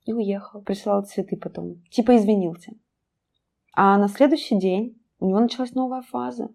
И 0.10 0.12
уехал. 0.12 0.64
Присылал 0.64 1.04
цветы 1.04 1.38
потом. 1.38 1.84
Типа 1.92 2.16
извинился. 2.18 2.72
А 3.76 3.96
на 4.00 4.08
следующий 4.08 4.58
день 4.58 5.00
у 5.20 5.28
него 5.28 5.40
началась 5.40 5.76
новая 5.76 6.02
фаза. 6.02 6.50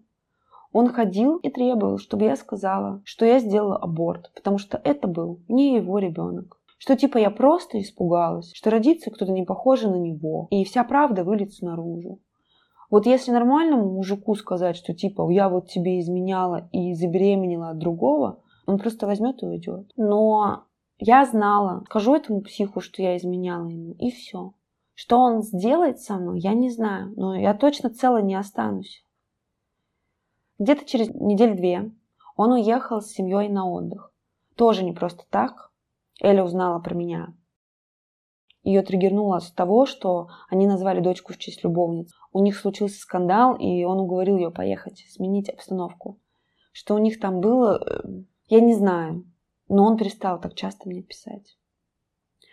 Он 0.73 0.89
ходил 0.89 1.37
и 1.37 1.49
требовал, 1.49 1.97
чтобы 1.97 2.25
я 2.25 2.35
сказала, 2.35 3.01
что 3.05 3.23
я 3.23 3.39
сделала 3.39 3.77
аборт, 3.77 4.29
потому 4.35 4.57
что 4.57 4.77
это 4.83 5.07
был 5.07 5.39
не 5.47 5.77
его 5.77 5.99
ребенок. 5.99 6.59
Что 6.79 6.97
типа 6.97 7.17
я 7.17 7.31
просто 7.31 7.79
испугалась, 7.79 8.51
что 8.53 8.71
родится 8.71 9.09
кто-то 9.09 9.31
не 9.31 9.45
похожий 9.45 9.89
на 9.89 9.95
него, 9.95 10.49
и 10.51 10.65
вся 10.65 10.83
правда 10.83 11.23
выльется 11.23 11.63
наружу. 11.63 12.19
Вот 12.91 13.05
если 13.05 13.31
нормальному 13.31 13.89
мужику 13.89 14.35
сказать, 14.35 14.75
что 14.75 14.93
типа 14.93 15.31
я 15.31 15.47
вот 15.47 15.69
тебе 15.69 16.01
изменяла 16.01 16.67
и 16.73 16.93
забеременела 16.93 17.69
от 17.69 17.77
другого, 17.77 18.43
он 18.65 18.79
просто 18.79 19.07
возьмет 19.07 19.41
и 19.43 19.45
уйдет. 19.45 19.93
Но 19.95 20.65
я 20.97 21.25
знала, 21.25 21.83
скажу 21.85 22.15
этому 22.15 22.41
психу, 22.41 22.81
что 22.81 23.01
я 23.01 23.17
изменяла 23.17 23.67
ему, 23.67 23.93
и 23.93 24.11
все. 24.11 24.53
Что 24.93 25.19
он 25.19 25.41
сделает 25.41 25.99
со 25.99 26.15
мной, 26.15 26.39
я 26.39 26.53
не 26.53 26.69
знаю, 26.69 27.13
но 27.17 27.35
я 27.35 27.53
точно 27.53 27.89
цело 27.89 28.21
не 28.21 28.35
останусь. 28.35 29.03
Где-то 30.57 30.85
через 30.85 31.09
неделю-две 31.09 31.91
он 32.37 32.53
уехал 32.53 33.01
с 33.01 33.11
семьей 33.11 33.49
на 33.49 33.69
отдых. 33.69 34.13
Тоже 34.55 34.85
не 34.85 34.93
просто 34.93 35.25
так. 35.29 35.73
Эля 36.21 36.45
узнала 36.45 36.79
про 36.79 36.95
меня. 36.95 37.33
Ее 38.63 38.81
триггернуло 38.81 39.39
с 39.39 39.51
того, 39.51 39.85
что 39.85 40.29
они 40.49 40.65
назвали 40.65 41.01
дочку 41.01 41.33
в 41.33 41.37
честь 41.37 41.63
любовниц. 41.63 42.11
У 42.31 42.39
них 42.41 42.57
случился 42.57 42.97
скандал, 42.97 43.55
и 43.55 43.83
он 43.83 43.99
уговорил 43.99 44.37
ее 44.37 44.49
поехать, 44.49 45.05
сменить 45.09 45.49
обстановку. 45.49 46.19
Что 46.71 46.95
у 46.95 46.97
них 46.97 47.19
там 47.19 47.41
было, 47.41 47.77
э, 47.77 48.23
я 48.47 48.61
не 48.61 48.73
знаю. 48.73 49.25
Но 49.67 49.83
он 49.85 49.97
перестал 49.97 50.39
так 50.39 50.55
часто 50.55 50.87
мне 50.87 51.01
писать. 51.01 51.57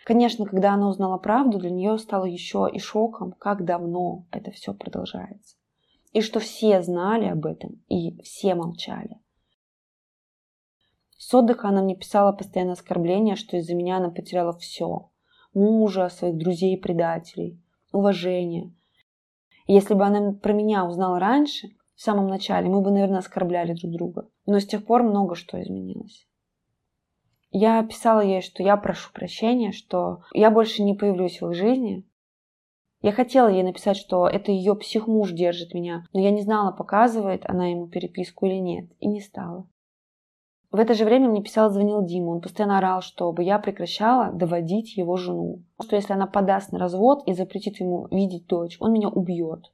Конечно, 0.05 0.45
когда 0.45 0.73
она 0.73 0.89
узнала 0.89 1.17
правду, 1.17 1.59
для 1.59 1.69
нее 1.69 1.97
стало 1.97 2.25
еще 2.25 2.69
и 2.71 2.79
шоком, 2.79 3.31
как 3.31 3.63
давно 3.63 4.25
это 4.31 4.51
все 4.51 4.73
продолжается. 4.73 5.55
И 6.11 6.21
что 6.21 6.39
все 6.39 6.81
знали 6.81 7.25
об 7.25 7.45
этом, 7.45 7.81
и 7.87 8.21
все 8.21 8.55
молчали. 8.55 9.19
С 11.17 11.33
отдыха 11.33 11.69
она 11.69 11.81
мне 11.81 11.95
писала 11.95 12.33
постоянно 12.33 12.73
оскорбления, 12.73 13.35
что 13.35 13.55
из-за 13.57 13.75
меня 13.75 13.97
она 13.97 14.09
потеряла 14.09 14.53
все 14.53 15.09
мужа, 15.53 16.09
своих 16.09 16.37
друзей 16.37 16.77
предателей, 16.77 17.61
уважение. 17.91 18.73
Если 19.67 19.93
бы 19.93 20.03
она 20.03 20.33
про 20.33 20.51
меня 20.51 20.85
узнала 20.85 21.19
раньше, 21.19 21.69
в 21.95 22.01
самом 22.01 22.27
начале, 22.27 22.67
мы 22.67 22.81
бы, 22.81 22.91
наверное, 22.91 23.19
оскорбляли 23.19 23.73
друг 23.73 23.93
друга. 23.93 24.29
Но 24.45 24.59
с 24.59 24.65
тех 24.65 24.85
пор 24.85 25.03
много 25.03 25.35
что 25.35 25.61
изменилось. 25.61 26.27
Я 27.55 27.83
писала 27.83 28.21
ей, 28.21 28.41
что 28.41 28.63
я 28.63 28.75
прошу 28.77 29.13
прощения, 29.13 29.71
что 29.71 30.23
я 30.33 30.49
больше 30.49 30.81
не 30.81 30.95
появлюсь 30.95 31.39
в 31.39 31.51
их 31.51 31.55
жизни. 31.55 32.03
Я 33.03 33.11
хотела 33.11 33.47
ей 33.47 33.61
написать, 33.61 33.95
что 33.95 34.27
это 34.27 34.51
ее 34.51 34.75
психмуж 34.75 35.33
держит 35.33 35.75
меня, 35.75 36.03
но 36.13 36.19
я 36.19 36.31
не 36.31 36.41
знала, 36.41 36.71
показывает 36.71 37.43
она 37.47 37.67
ему 37.67 37.87
переписку 37.87 38.47
или 38.47 38.55
нет, 38.55 38.89
и 38.99 39.07
не 39.07 39.21
стала. 39.21 39.67
В 40.71 40.79
это 40.79 40.95
же 40.95 41.05
время 41.05 41.29
мне 41.29 41.43
писал, 41.43 41.69
звонил 41.69 42.03
Дима. 42.03 42.31
Он 42.31 42.41
постоянно 42.41 42.79
орал, 42.79 43.01
чтобы 43.01 43.43
я 43.43 43.59
прекращала 43.59 44.31
доводить 44.33 44.97
его 44.97 45.15
жену. 45.17 45.61
Что 45.79 45.95
если 45.95 46.13
она 46.13 46.25
подаст 46.25 46.71
на 46.71 46.79
развод 46.79 47.21
и 47.27 47.33
запретит 47.33 47.79
ему 47.79 48.07
видеть 48.09 48.47
дочь, 48.47 48.77
он 48.79 48.93
меня 48.93 49.09
убьет. 49.09 49.71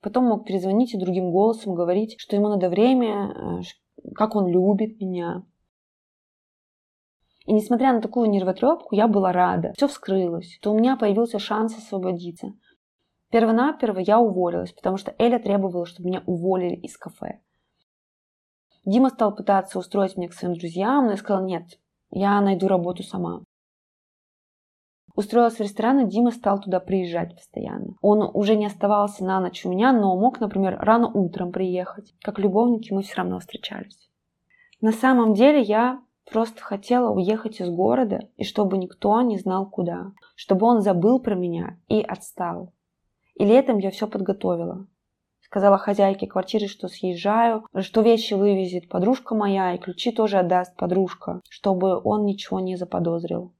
Потом 0.00 0.26
мог 0.26 0.46
перезвонить 0.46 0.94
и 0.94 0.98
другим 0.98 1.32
голосом 1.32 1.74
говорить, 1.74 2.14
что 2.18 2.36
ему 2.36 2.48
надо 2.48 2.68
время, 2.68 3.32
э, 3.34 4.12
как 4.14 4.36
он 4.36 4.46
любит 4.46 5.00
меня. 5.00 5.42
И 7.46 7.52
несмотря 7.52 7.92
на 7.92 8.00
такую 8.00 8.28
нервотрепку, 8.30 8.94
я 8.94 9.08
была 9.08 9.32
рада. 9.32 9.72
Все 9.76 9.88
вскрылось, 9.88 10.58
то 10.60 10.72
у 10.72 10.78
меня 10.78 10.96
появился 10.96 11.38
шанс 11.38 11.76
освободиться. 11.76 12.52
Первонаперво 13.30 14.00
я 14.00 14.18
уволилась, 14.18 14.72
потому 14.72 14.96
что 14.96 15.14
Эля 15.18 15.38
требовала, 15.38 15.86
чтобы 15.86 16.08
меня 16.08 16.22
уволили 16.26 16.74
из 16.74 16.96
кафе. 16.96 17.40
Дима 18.84 19.10
стал 19.10 19.34
пытаться 19.34 19.78
устроить 19.78 20.16
меня 20.16 20.28
к 20.28 20.34
своим 20.34 20.54
друзьям, 20.54 21.04
но 21.04 21.12
я 21.12 21.16
сказала, 21.16 21.44
нет, 21.44 21.78
я 22.10 22.40
найду 22.40 22.66
работу 22.66 23.02
сама. 23.02 23.42
Устроилась 25.14 25.56
в 25.56 25.60
ресторан, 25.60 26.00
и 26.00 26.08
Дима 26.08 26.30
стал 26.30 26.60
туда 26.60 26.80
приезжать 26.80 27.34
постоянно. 27.34 27.94
Он 28.00 28.30
уже 28.32 28.56
не 28.56 28.66
оставался 28.66 29.24
на 29.24 29.40
ночь 29.40 29.64
у 29.66 29.70
меня, 29.70 29.92
но 29.92 30.16
мог, 30.16 30.40
например, 30.40 30.78
рано 30.80 31.08
утром 31.08 31.52
приехать. 31.52 32.14
Как 32.22 32.38
любовники 32.38 32.92
мы 32.92 33.02
все 33.02 33.16
равно 33.16 33.38
встречались. 33.38 34.10
На 34.80 34.92
самом 34.92 35.34
деле 35.34 35.60
я 35.60 36.00
просто 36.30 36.62
хотела 36.62 37.10
уехать 37.10 37.60
из 37.60 37.68
города, 37.68 38.28
и 38.36 38.44
чтобы 38.44 38.78
никто 38.78 39.20
не 39.22 39.38
знал 39.38 39.68
куда. 39.68 40.12
Чтобы 40.34 40.66
он 40.66 40.80
забыл 40.80 41.20
про 41.20 41.34
меня 41.34 41.78
и 41.88 42.00
отстал. 42.00 42.72
И 43.34 43.44
летом 43.44 43.78
я 43.78 43.90
все 43.90 44.06
подготовила. 44.06 44.86
Сказала 45.40 45.78
хозяйке 45.78 46.26
квартиры, 46.26 46.68
что 46.68 46.88
съезжаю, 46.88 47.66
что 47.80 48.02
вещи 48.02 48.34
вывезет 48.34 48.88
подружка 48.88 49.34
моя, 49.34 49.74
и 49.74 49.78
ключи 49.78 50.12
тоже 50.12 50.38
отдаст 50.38 50.76
подружка, 50.76 51.40
чтобы 51.48 52.00
он 52.02 52.24
ничего 52.24 52.60
не 52.60 52.76
заподозрил. 52.76 53.52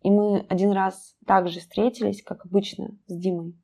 И 0.00 0.10
мы 0.10 0.46
один 0.48 0.72
раз 0.72 1.16
также 1.26 1.60
встретились, 1.60 2.22
как 2.22 2.46
обычно, 2.46 2.96
с 3.06 3.16
Димой. 3.16 3.54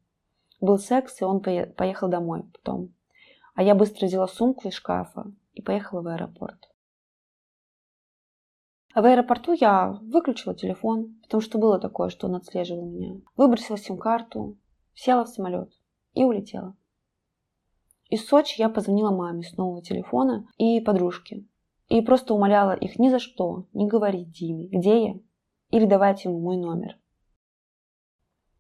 Был 0.61 0.79
секс, 0.79 1.21
и 1.21 1.25
он 1.25 1.41
поехал 1.41 2.09
домой 2.09 2.45
потом. 2.53 2.95
А 3.55 3.63
я 3.63 3.75
быстро 3.75 4.07
взяла 4.07 4.27
сумку 4.27 4.69
из 4.69 4.75
шкафа 4.75 5.33
и 5.55 5.63
поехала 5.63 6.03
в 6.03 6.07
аэропорт. 6.07 6.70
А 8.93 9.03
в 9.03 9.05
аэропорту 9.05 9.53
я 9.53 9.99
выключила 10.03 10.55
телефон, 10.55 11.17
потому 11.23 11.41
что 11.41 11.59
было 11.59 11.79
такое, 11.79 12.09
что 12.09 12.27
он 12.27 12.35
отслеживал 12.35 12.87
меня. 12.87 13.21
Выбросила 13.37 13.79
сим-карту, 13.79 14.59
села 14.95 15.25
в 15.25 15.29
самолет 15.29 15.71
и 16.15 16.25
улетела. 16.25 16.77
Из 18.09 18.27
Сочи 18.27 18.61
я 18.61 18.69
позвонила 18.69 19.13
маме 19.13 19.45
с 19.45 19.57
нового 19.57 19.83
телефона 19.83 20.49
и 20.59 20.81
подружке. 20.81 21.47
И 21.89 22.01
просто 22.03 22.35
умоляла 22.35 22.73
их 22.73 22.99
ни 22.99 23.09
за 23.09 23.21
что 23.21 23.67
не 23.73 23.87
говорить 23.87 24.33
Диме, 24.33 24.67
где 24.67 25.05
я 25.05 25.15
или 25.71 25.87
давать 25.87 26.25
ему 26.25 26.41
мой 26.41 26.57
номер. 26.57 26.99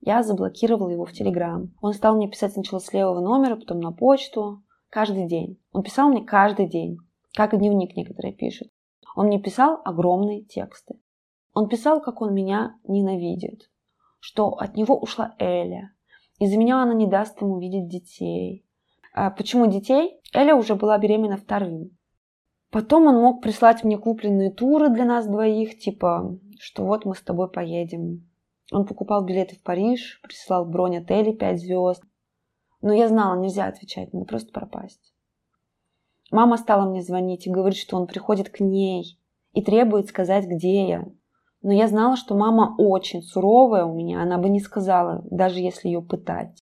Я 0.01 0.23
заблокировала 0.23 0.90
его 0.90 1.05
в 1.05 1.12
Телеграм. 1.12 1.75
Он 1.83 1.93
стал 1.93 2.16
мне 2.16 2.29
писать 2.29 2.53
сначала 2.53 2.79
с 2.79 2.93
левого 2.93 3.21
номера, 3.21 3.57
потом 3.57 3.81
на 3.81 3.93
почту. 3.93 4.62
Каждый 4.88 5.27
день. 5.27 5.61
Он 5.73 5.83
писал 5.83 6.09
мне 6.09 6.25
каждый 6.25 6.69
день. 6.69 6.99
Как 7.35 7.57
дневник 7.57 7.97
некоторые 7.97 8.33
пишут. 8.33 8.69
Он 9.14 9.27
мне 9.27 9.40
писал 9.40 9.81
огромные 9.85 10.42
тексты. 10.42 11.01
Он 11.53 11.68
писал, 11.68 12.01
как 12.01 12.20
он 12.20 12.35
меня 12.35 12.79
ненавидит. 12.85 13.70
Что 14.20 14.51
от 14.51 14.77
него 14.77 14.96
ушла 14.99 15.35
Эля. 15.38 15.92
Из-за 16.38 16.57
меня 16.57 16.83
она 16.83 16.94
не 16.94 17.07
даст 17.07 17.40
ему 17.40 17.59
видеть 17.59 17.88
детей. 17.88 18.66
А 19.12 19.31
почему 19.31 19.66
детей? 19.66 20.20
Эля 20.33 20.55
уже 20.55 20.75
была 20.75 20.99
беременна 20.99 21.37
вторым. 21.37 21.96
Потом 22.70 23.07
он 23.07 23.16
мог 23.16 23.42
прислать 23.42 23.83
мне 23.83 23.99
купленные 23.99 24.53
туры 24.53 24.90
для 24.90 25.05
нас 25.05 25.27
двоих, 25.27 25.79
типа 25.79 26.38
что 26.61 26.85
вот 26.85 27.05
мы 27.05 27.16
с 27.16 27.23
тобой 27.23 27.51
поедем. 27.51 28.29
Он 28.70 28.87
покупал 28.87 29.25
билеты 29.25 29.57
в 29.57 29.62
Париж, 29.62 30.20
присылал 30.23 30.64
бронь 30.64 30.99
отелей 30.99 31.35
5 31.35 31.59
звезд. 31.59 32.05
Но 32.83 32.92
я 32.92 33.09
знала, 33.09 33.38
нельзя 33.38 33.66
отвечать, 33.66 34.12
надо 34.12 34.27
просто 34.27 34.53
пропасть. 34.53 35.10
Мама 36.31 36.57
стала 36.57 36.88
мне 36.88 37.03
звонить 37.03 37.47
и 37.47 37.51
говорить, 37.51 37.79
что 37.79 37.97
он 37.97 38.07
приходит 38.07 38.51
к 38.51 38.61
ней 38.61 39.19
и 39.53 39.62
требует 39.62 40.09
сказать, 40.09 40.47
где 40.47 40.87
я. 40.87 41.05
Но 41.62 41.73
я 41.73 41.88
знала, 41.88 42.16
что 42.16 42.37
мама 42.37 42.75
очень 42.79 43.23
суровая 43.23 43.85
у 43.85 43.95
меня, 43.95 44.23
она 44.23 44.38
бы 44.38 44.49
не 44.49 44.61
сказала, 44.61 45.23
даже 45.31 45.61
если 45.61 45.88
ее 45.88 46.01
пытать. 46.01 46.62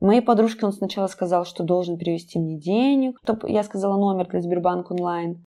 Моей 0.00 0.22
подружке 0.22 0.66
он 0.66 0.72
сначала 0.72 1.06
сказал, 1.06 1.44
что 1.44 1.62
должен 1.62 1.98
перевести 1.98 2.38
мне 2.38 2.58
денег. 2.58 3.18
Я 3.46 3.62
сказала 3.62 3.98
номер 3.98 4.28
для 4.28 4.40
Сбербанк 4.40 4.90
онлайн. 4.90 5.44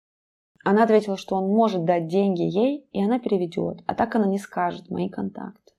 Она 0.64 0.85
ответила, 0.85 1.16
что 1.16 1.37
он 1.37 1.49
может 1.49 1.85
дать 1.85 2.09
деньги 2.09 2.42
ей, 2.42 2.88
и 2.92 3.05
она 3.05 3.18
переведет, 3.18 3.83
а 3.87 3.94
так 3.94 4.14
она 4.16 4.27
не 4.27 4.38
скажет 4.38 4.90
мои 4.90 5.09
контакты. 5.09 5.72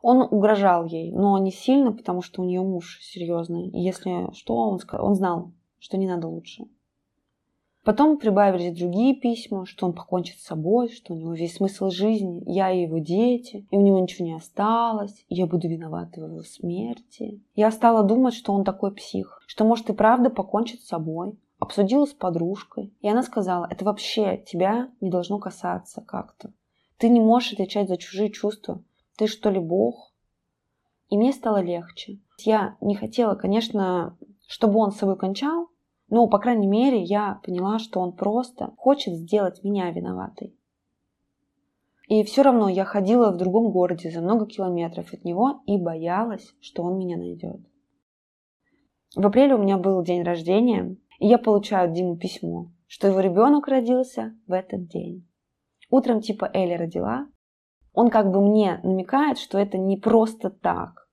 Он 0.00 0.20
угрожал 0.20 0.84
ей, 0.84 1.10
но 1.12 1.38
не 1.38 1.50
сильно, 1.50 1.92
потому 1.92 2.22
что 2.22 2.42
у 2.42 2.44
нее 2.44 2.62
муж 2.62 3.00
серьезный. 3.02 3.68
И 3.68 3.80
если 3.80 4.32
что, 4.34 4.54
он, 4.54 4.80
он 4.92 5.14
знал, 5.14 5.52
что 5.80 5.96
не 5.96 6.06
надо 6.06 6.28
лучше. 6.28 6.66
Потом 7.88 8.18
прибавились 8.18 8.78
другие 8.78 9.14
письма, 9.14 9.64
что 9.64 9.86
он 9.86 9.94
покончит 9.94 10.38
с 10.40 10.44
собой, 10.44 10.90
что 10.90 11.14
у 11.14 11.16
него 11.16 11.32
весь 11.32 11.54
смысл 11.54 11.88
жизни, 11.88 12.42
я 12.44 12.70
и 12.70 12.82
его 12.82 12.98
дети, 12.98 13.66
и 13.70 13.78
у 13.78 13.80
него 13.80 13.98
ничего 13.98 14.26
не 14.26 14.34
осталось, 14.34 15.24
и 15.30 15.36
я 15.36 15.46
буду 15.46 15.68
виновата 15.68 16.20
в 16.20 16.24
его 16.24 16.42
смерти. 16.42 17.40
Я 17.54 17.70
стала 17.70 18.02
думать, 18.02 18.34
что 18.34 18.52
он 18.52 18.64
такой 18.64 18.94
псих, 18.94 19.42
что 19.46 19.64
может 19.64 19.88
и 19.88 19.94
правда 19.94 20.28
покончить 20.28 20.82
с 20.82 20.88
собой, 20.88 21.38
обсудила 21.58 22.04
с 22.04 22.12
подружкой, 22.12 22.92
и 23.00 23.08
она 23.08 23.22
сказала, 23.22 23.66
это 23.70 23.86
вообще 23.86 24.36
тебя 24.46 24.90
не 25.00 25.08
должно 25.08 25.38
касаться 25.38 26.02
как-то. 26.02 26.52
Ты 26.98 27.08
не 27.08 27.20
можешь 27.20 27.54
отвечать 27.54 27.88
за 27.88 27.96
чужие 27.96 28.30
чувства. 28.30 28.82
Ты 29.16 29.26
что 29.28 29.48
ли 29.48 29.60
бог? 29.60 30.12
И 31.08 31.16
мне 31.16 31.32
стало 31.32 31.62
легче. 31.62 32.18
Я 32.36 32.76
не 32.82 32.96
хотела, 32.96 33.34
конечно, 33.34 34.14
чтобы 34.46 34.78
он 34.78 34.92
с 34.92 34.98
собой 34.98 35.16
кончал, 35.16 35.70
но, 36.08 36.26
по 36.26 36.38
крайней 36.38 36.66
мере, 36.66 37.02
я 37.02 37.40
поняла, 37.44 37.78
что 37.78 38.00
он 38.00 38.12
просто 38.12 38.72
хочет 38.76 39.14
сделать 39.14 39.62
меня 39.62 39.90
виноватой. 39.90 40.54
И 42.08 42.24
все 42.24 42.42
равно 42.42 42.68
я 42.70 42.84
ходила 42.84 43.30
в 43.30 43.36
другом 43.36 43.70
городе 43.70 44.10
за 44.10 44.22
много 44.22 44.46
километров 44.46 45.12
от 45.12 45.24
него 45.24 45.60
и 45.66 45.76
боялась, 45.76 46.54
что 46.60 46.82
он 46.82 46.98
меня 46.98 47.18
найдет. 47.18 47.60
В 49.14 49.26
апреле 49.26 49.54
у 49.54 49.58
меня 49.58 49.76
был 49.76 50.02
день 50.02 50.22
рождения, 50.22 50.96
и 51.18 51.26
я 51.26 51.38
получаю 51.38 51.88
от 51.88 51.92
Димы 51.94 52.16
письмо, 52.16 52.70
что 52.86 53.08
его 53.08 53.20
ребенок 53.20 53.68
родился 53.68 54.34
в 54.46 54.52
этот 54.52 54.88
день. 54.88 55.28
Утром 55.90 56.20
типа 56.20 56.50
Элли 56.52 56.74
родила. 56.74 57.26
Он 57.92 58.10
как 58.10 58.30
бы 58.30 58.40
мне 58.40 58.80
намекает, 58.82 59.38
что 59.38 59.58
это 59.58 59.76
не 59.76 59.96
просто 59.96 60.50
так, 60.50 61.07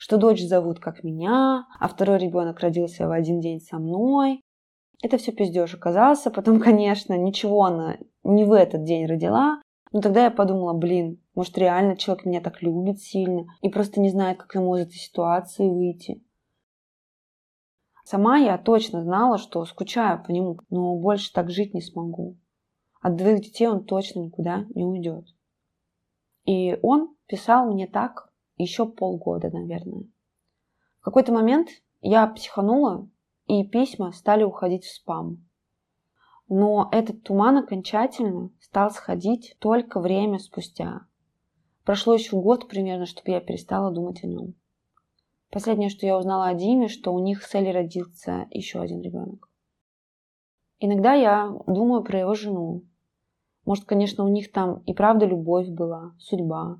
что 0.00 0.16
дочь 0.16 0.42
зовут 0.42 0.80
как 0.80 1.04
меня, 1.04 1.66
а 1.78 1.86
второй 1.86 2.16
ребенок 2.16 2.60
родился 2.60 3.06
в 3.06 3.10
один 3.10 3.38
день 3.38 3.60
со 3.60 3.78
мной. 3.78 4.40
Это 5.02 5.18
все 5.18 5.30
пиздеж 5.30 5.74
оказался. 5.74 6.30
Потом, 6.30 6.58
конечно, 6.62 7.18
ничего 7.18 7.64
она 7.64 7.98
не 8.24 8.46
в 8.46 8.52
этот 8.54 8.82
день 8.84 9.04
родила. 9.04 9.60
Но 9.92 10.00
тогда 10.00 10.24
я 10.24 10.30
подумала, 10.30 10.72
блин, 10.72 11.22
может 11.34 11.58
реально 11.58 11.98
человек 11.98 12.24
меня 12.24 12.40
так 12.40 12.62
любит 12.62 13.00
сильно 13.00 13.44
и 13.60 13.68
просто 13.68 14.00
не 14.00 14.08
знает, 14.08 14.38
как 14.38 14.54
ему 14.54 14.74
из 14.76 14.86
этой 14.86 14.94
ситуации 14.94 15.68
выйти. 15.68 16.24
Сама 18.04 18.38
я 18.38 18.56
точно 18.56 19.02
знала, 19.02 19.36
что 19.36 19.66
скучаю 19.66 20.24
по 20.24 20.30
нему, 20.30 20.60
но 20.70 20.96
больше 20.96 21.30
так 21.30 21.50
жить 21.50 21.74
не 21.74 21.82
смогу. 21.82 22.38
От 23.02 23.16
двоих 23.16 23.42
детей 23.42 23.66
он 23.66 23.84
точно 23.84 24.20
никуда 24.20 24.64
не 24.74 24.86
уйдет. 24.86 25.26
И 26.46 26.78
он 26.80 27.14
писал 27.26 27.70
мне 27.70 27.86
так 27.86 28.29
еще 28.60 28.86
полгода, 28.86 29.50
наверное. 29.50 30.04
В 31.00 31.04
какой-то 31.04 31.32
момент 31.32 31.68
я 32.00 32.26
психанула, 32.26 33.08
и 33.46 33.64
письма 33.64 34.12
стали 34.12 34.44
уходить 34.44 34.84
в 34.84 34.94
спам. 34.94 35.46
Но 36.48 36.88
этот 36.92 37.22
туман 37.22 37.58
окончательно 37.58 38.50
стал 38.60 38.90
сходить 38.90 39.56
только 39.60 40.00
время 40.00 40.38
спустя. 40.38 41.02
Прошло 41.84 42.14
еще 42.14 42.40
год 42.40 42.68
примерно, 42.68 43.06
чтобы 43.06 43.32
я 43.32 43.40
перестала 43.40 43.92
думать 43.92 44.22
о 44.22 44.26
нем. 44.26 44.54
Последнее, 45.50 45.88
что 45.88 46.06
я 46.06 46.16
узнала 46.16 46.46
о 46.46 46.54
Диме, 46.54 46.88
что 46.88 47.12
у 47.12 47.18
них 47.18 47.42
с 47.42 47.54
Элли 47.54 47.70
родился 47.70 48.46
еще 48.50 48.80
один 48.80 49.00
ребенок. 49.00 49.48
Иногда 50.78 51.14
я 51.14 51.52
думаю 51.66 52.04
про 52.04 52.20
его 52.20 52.34
жену. 52.34 52.84
Может, 53.64 53.84
конечно, 53.84 54.24
у 54.24 54.28
них 54.28 54.52
там 54.52 54.78
и 54.86 54.94
правда 54.94 55.26
любовь 55.26 55.68
была, 55.68 56.14
судьба, 56.18 56.78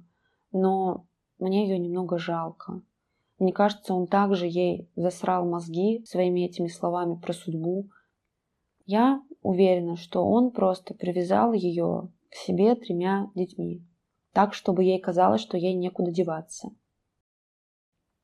но 0.53 1.07
мне 1.41 1.69
ее 1.69 1.79
немного 1.79 2.19
жалко. 2.19 2.83
Мне 3.39 3.53
кажется, 3.53 3.95
он 3.95 4.07
также 4.07 4.47
ей 4.47 4.89
засрал 4.97 5.49
мозги 5.49 6.05
своими 6.05 6.45
этими 6.45 6.69
словами 6.69 7.15
про 7.15 7.33
судьбу. 7.33 7.89
Я 8.85 9.23
уверена, 9.43 9.97
что 9.97 10.25
он 10.25 10.51
просто 10.51 10.95
привязал 10.95 11.53
ее 11.53 12.11
к 12.31 12.35
себе 12.35 12.75
тремя 12.75 13.31
детьми, 13.35 13.83
так, 14.33 14.53
чтобы 14.53 14.85
ей 14.85 15.01
казалось, 15.01 15.41
что 15.41 15.57
ей 15.57 15.75
некуда 15.75 16.11
деваться. 16.11 16.71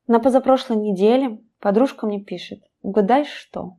На 0.07 0.21
позапрошлой 0.21 0.77
неделе 0.77 1.43
подружка 1.59 2.07
мне 2.07 2.23
пишет, 2.23 2.63
угадай 2.83 3.25
что? 3.25 3.79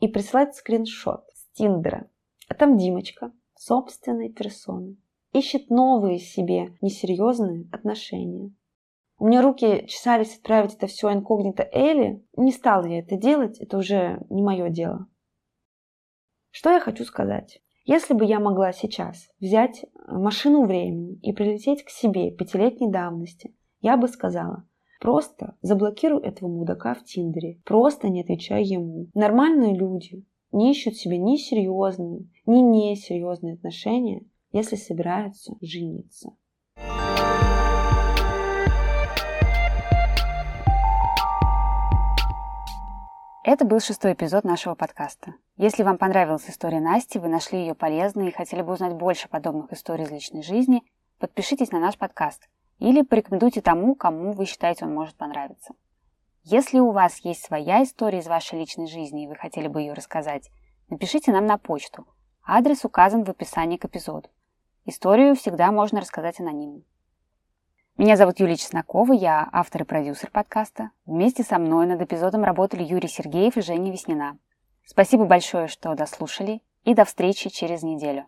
И 0.00 0.08
присылает 0.08 0.54
скриншот 0.54 1.24
с 1.32 1.46
Тиндера. 1.56 2.10
А 2.48 2.54
там 2.54 2.76
Димочка, 2.76 3.32
собственной 3.54 4.30
персоной. 4.30 4.98
Ищет 5.36 5.68
новые 5.68 6.18
себе 6.18 6.78
несерьезные 6.80 7.68
отношения. 7.70 8.54
У 9.18 9.26
меня 9.26 9.42
руки 9.42 9.86
чесались 9.86 10.38
отправить 10.38 10.76
это 10.76 10.86
все 10.86 11.12
инкогнито 11.12 11.68
Элли. 11.72 12.24
Не 12.38 12.52
стала 12.52 12.86
я 12.86 13.00
это 13.00 13.18
делать, 13.18 13.58
это 13.58 13.76
уже 13.76 14.24
не 14.30 14.42
мое 14.42 14.70
дело. 14.70 15.08
Что 16.50 16.70
я 16.70 16.80
хочу 16.80 17.04
сказать? 17.04 17.60
Если 17.84 18.14
бы 18.14 18.24
я 18.24 18.40
могла 18.40 18.72
сейчас 18.72 19.28
взять 19.38 19.84
машину 20.06 20.64
времени 20.64 21.18
и 21.20 21.34
прилететь 21.34 21.84
к 21.84 21.90
себе 21.90 22.30
пятилетней 22.30 22.90
давности, 22.90 23.54
я 23.80 23.98
бы 23.98 24.08
сказала– 24.08 24.66
Просто 24.98 25.54
заблокируй 25.60 26.22
этого 26.22 26.48
мудака 26.48 26.94
в 26.94 27.04
Тиндере. 27.04 27.60
Просто 27.66 28.08
не 28.08 28.22
отвечай 28.22 28.64
ему. 28.64 29.08
Нормальные 29.12 29.76
люди 29.76 30.24
не 30.52 30.70
ищут 30.70 30.96
себе 30.96 31.18
ни 31.18 31.36
серьезные, 31.36 32.26
ни 32.46 32.60
несерьезные 32.60 33.54
отношения, 33.54 34.24
если 34.56 34.76
собираются 34.76 35.52
жениться. 35.60 36.30
Это 43.44 43.64
был 43.66 43.80
шестой 43.80 44.14
эпизод 44.14 44.44
нашего 44.44 44.74
подкаста. 44.74 45.34
Если 45.58 45.82
вам 45.82 45.98
понравилась 45.98 46.48
история 46.48 46.80
Насти, 46.80 47.18
вы 47.18 47.28
нашли 47.28 47.60
ее 47.60 47.74
полезной 47.74 48.28
и 48.28 48.32
хотели 48.32 48.62
бы 48.62 48.72
узнать 48.72 48.94
больше 48.94 49.28
подобных 49.28 49.72
историй 49.72 50.04
из 50.04 50.10
личной 50.10 50.42
жизни, 50.42 50.82
подпишитесь 51.18 51.70
на 51.70 51.78
наш 51.78 51.98
подкаст 51.98 52.48
или 52.78 53.02
порекомендуйте 53.02 53.60
тому, 53.60 53.94
кому 53.94 54.32
вы 54.32 54.46
считаете 54.46 54.86
он 54.86 54.94
может 54.94 55.16
понравиться. 55.16 55.74
Если 56.44 56.78
у 56.78 56.92
вас 56.92 57.18
есть 57.18 57.44
своя 57.44 57.82
история 57.82 58.20
из 58.20 58.26
вашей 58.26 58.58
личной 58.58 58.86
жизни 58.86 59.24
и 59.24 59.28
вы 59.28 59.36
хотели 59.36 59.68
бы 59.68 59.82
ее 59.82 59.92
рассказать, 59.92 60.50
напишите 60.88 61.30
нам 61.30 61.44
на 61.44 61.58
почту. 61.58 62.06
Адрес 62.42 62.86
указан 62.86 63.22
в 63.22 63.28
описании 63.28 63.76
к 63.76 63.84
эпизоду. 63.84 64.30
Историю 64.88 65.34
всегда 65.34 65.72
можно 65.72 66.00
рассказать 66.00 66.38
анонимно. 66.38 66.82
Меня 67.96 68.16
зовут 68.16 68.38
Юлия 68.38 68.56
Чеснокова, 68.56 69.12
я 69.12 69.48
автор 69.50 69.82
и 69.82 69.84
продюсер 69.84 70.30
подкаста. 70.30 70.90
Вместе 71.06 71.42
со 71.42 71.58
мной 71.58 71.86
над 71.86 72.02
эпизодом 72.02 72.44
работали 72.44 72.84
Юрий 72.84 73.08
Сергеев 73.08 73.56
и 73.56 73.62
Женя 73.62 73.90
Веснина. 73.90 74.38
Спасибо 74.84 75.24
большое, 75.24 75.66
что 75.66 75.92
дослушали, 75.96 76.62
и 76.84 76.94
до 76.94 77.04
встречи 77.04 77.50
через 77.50 77.82
неделю. 77.82 78.26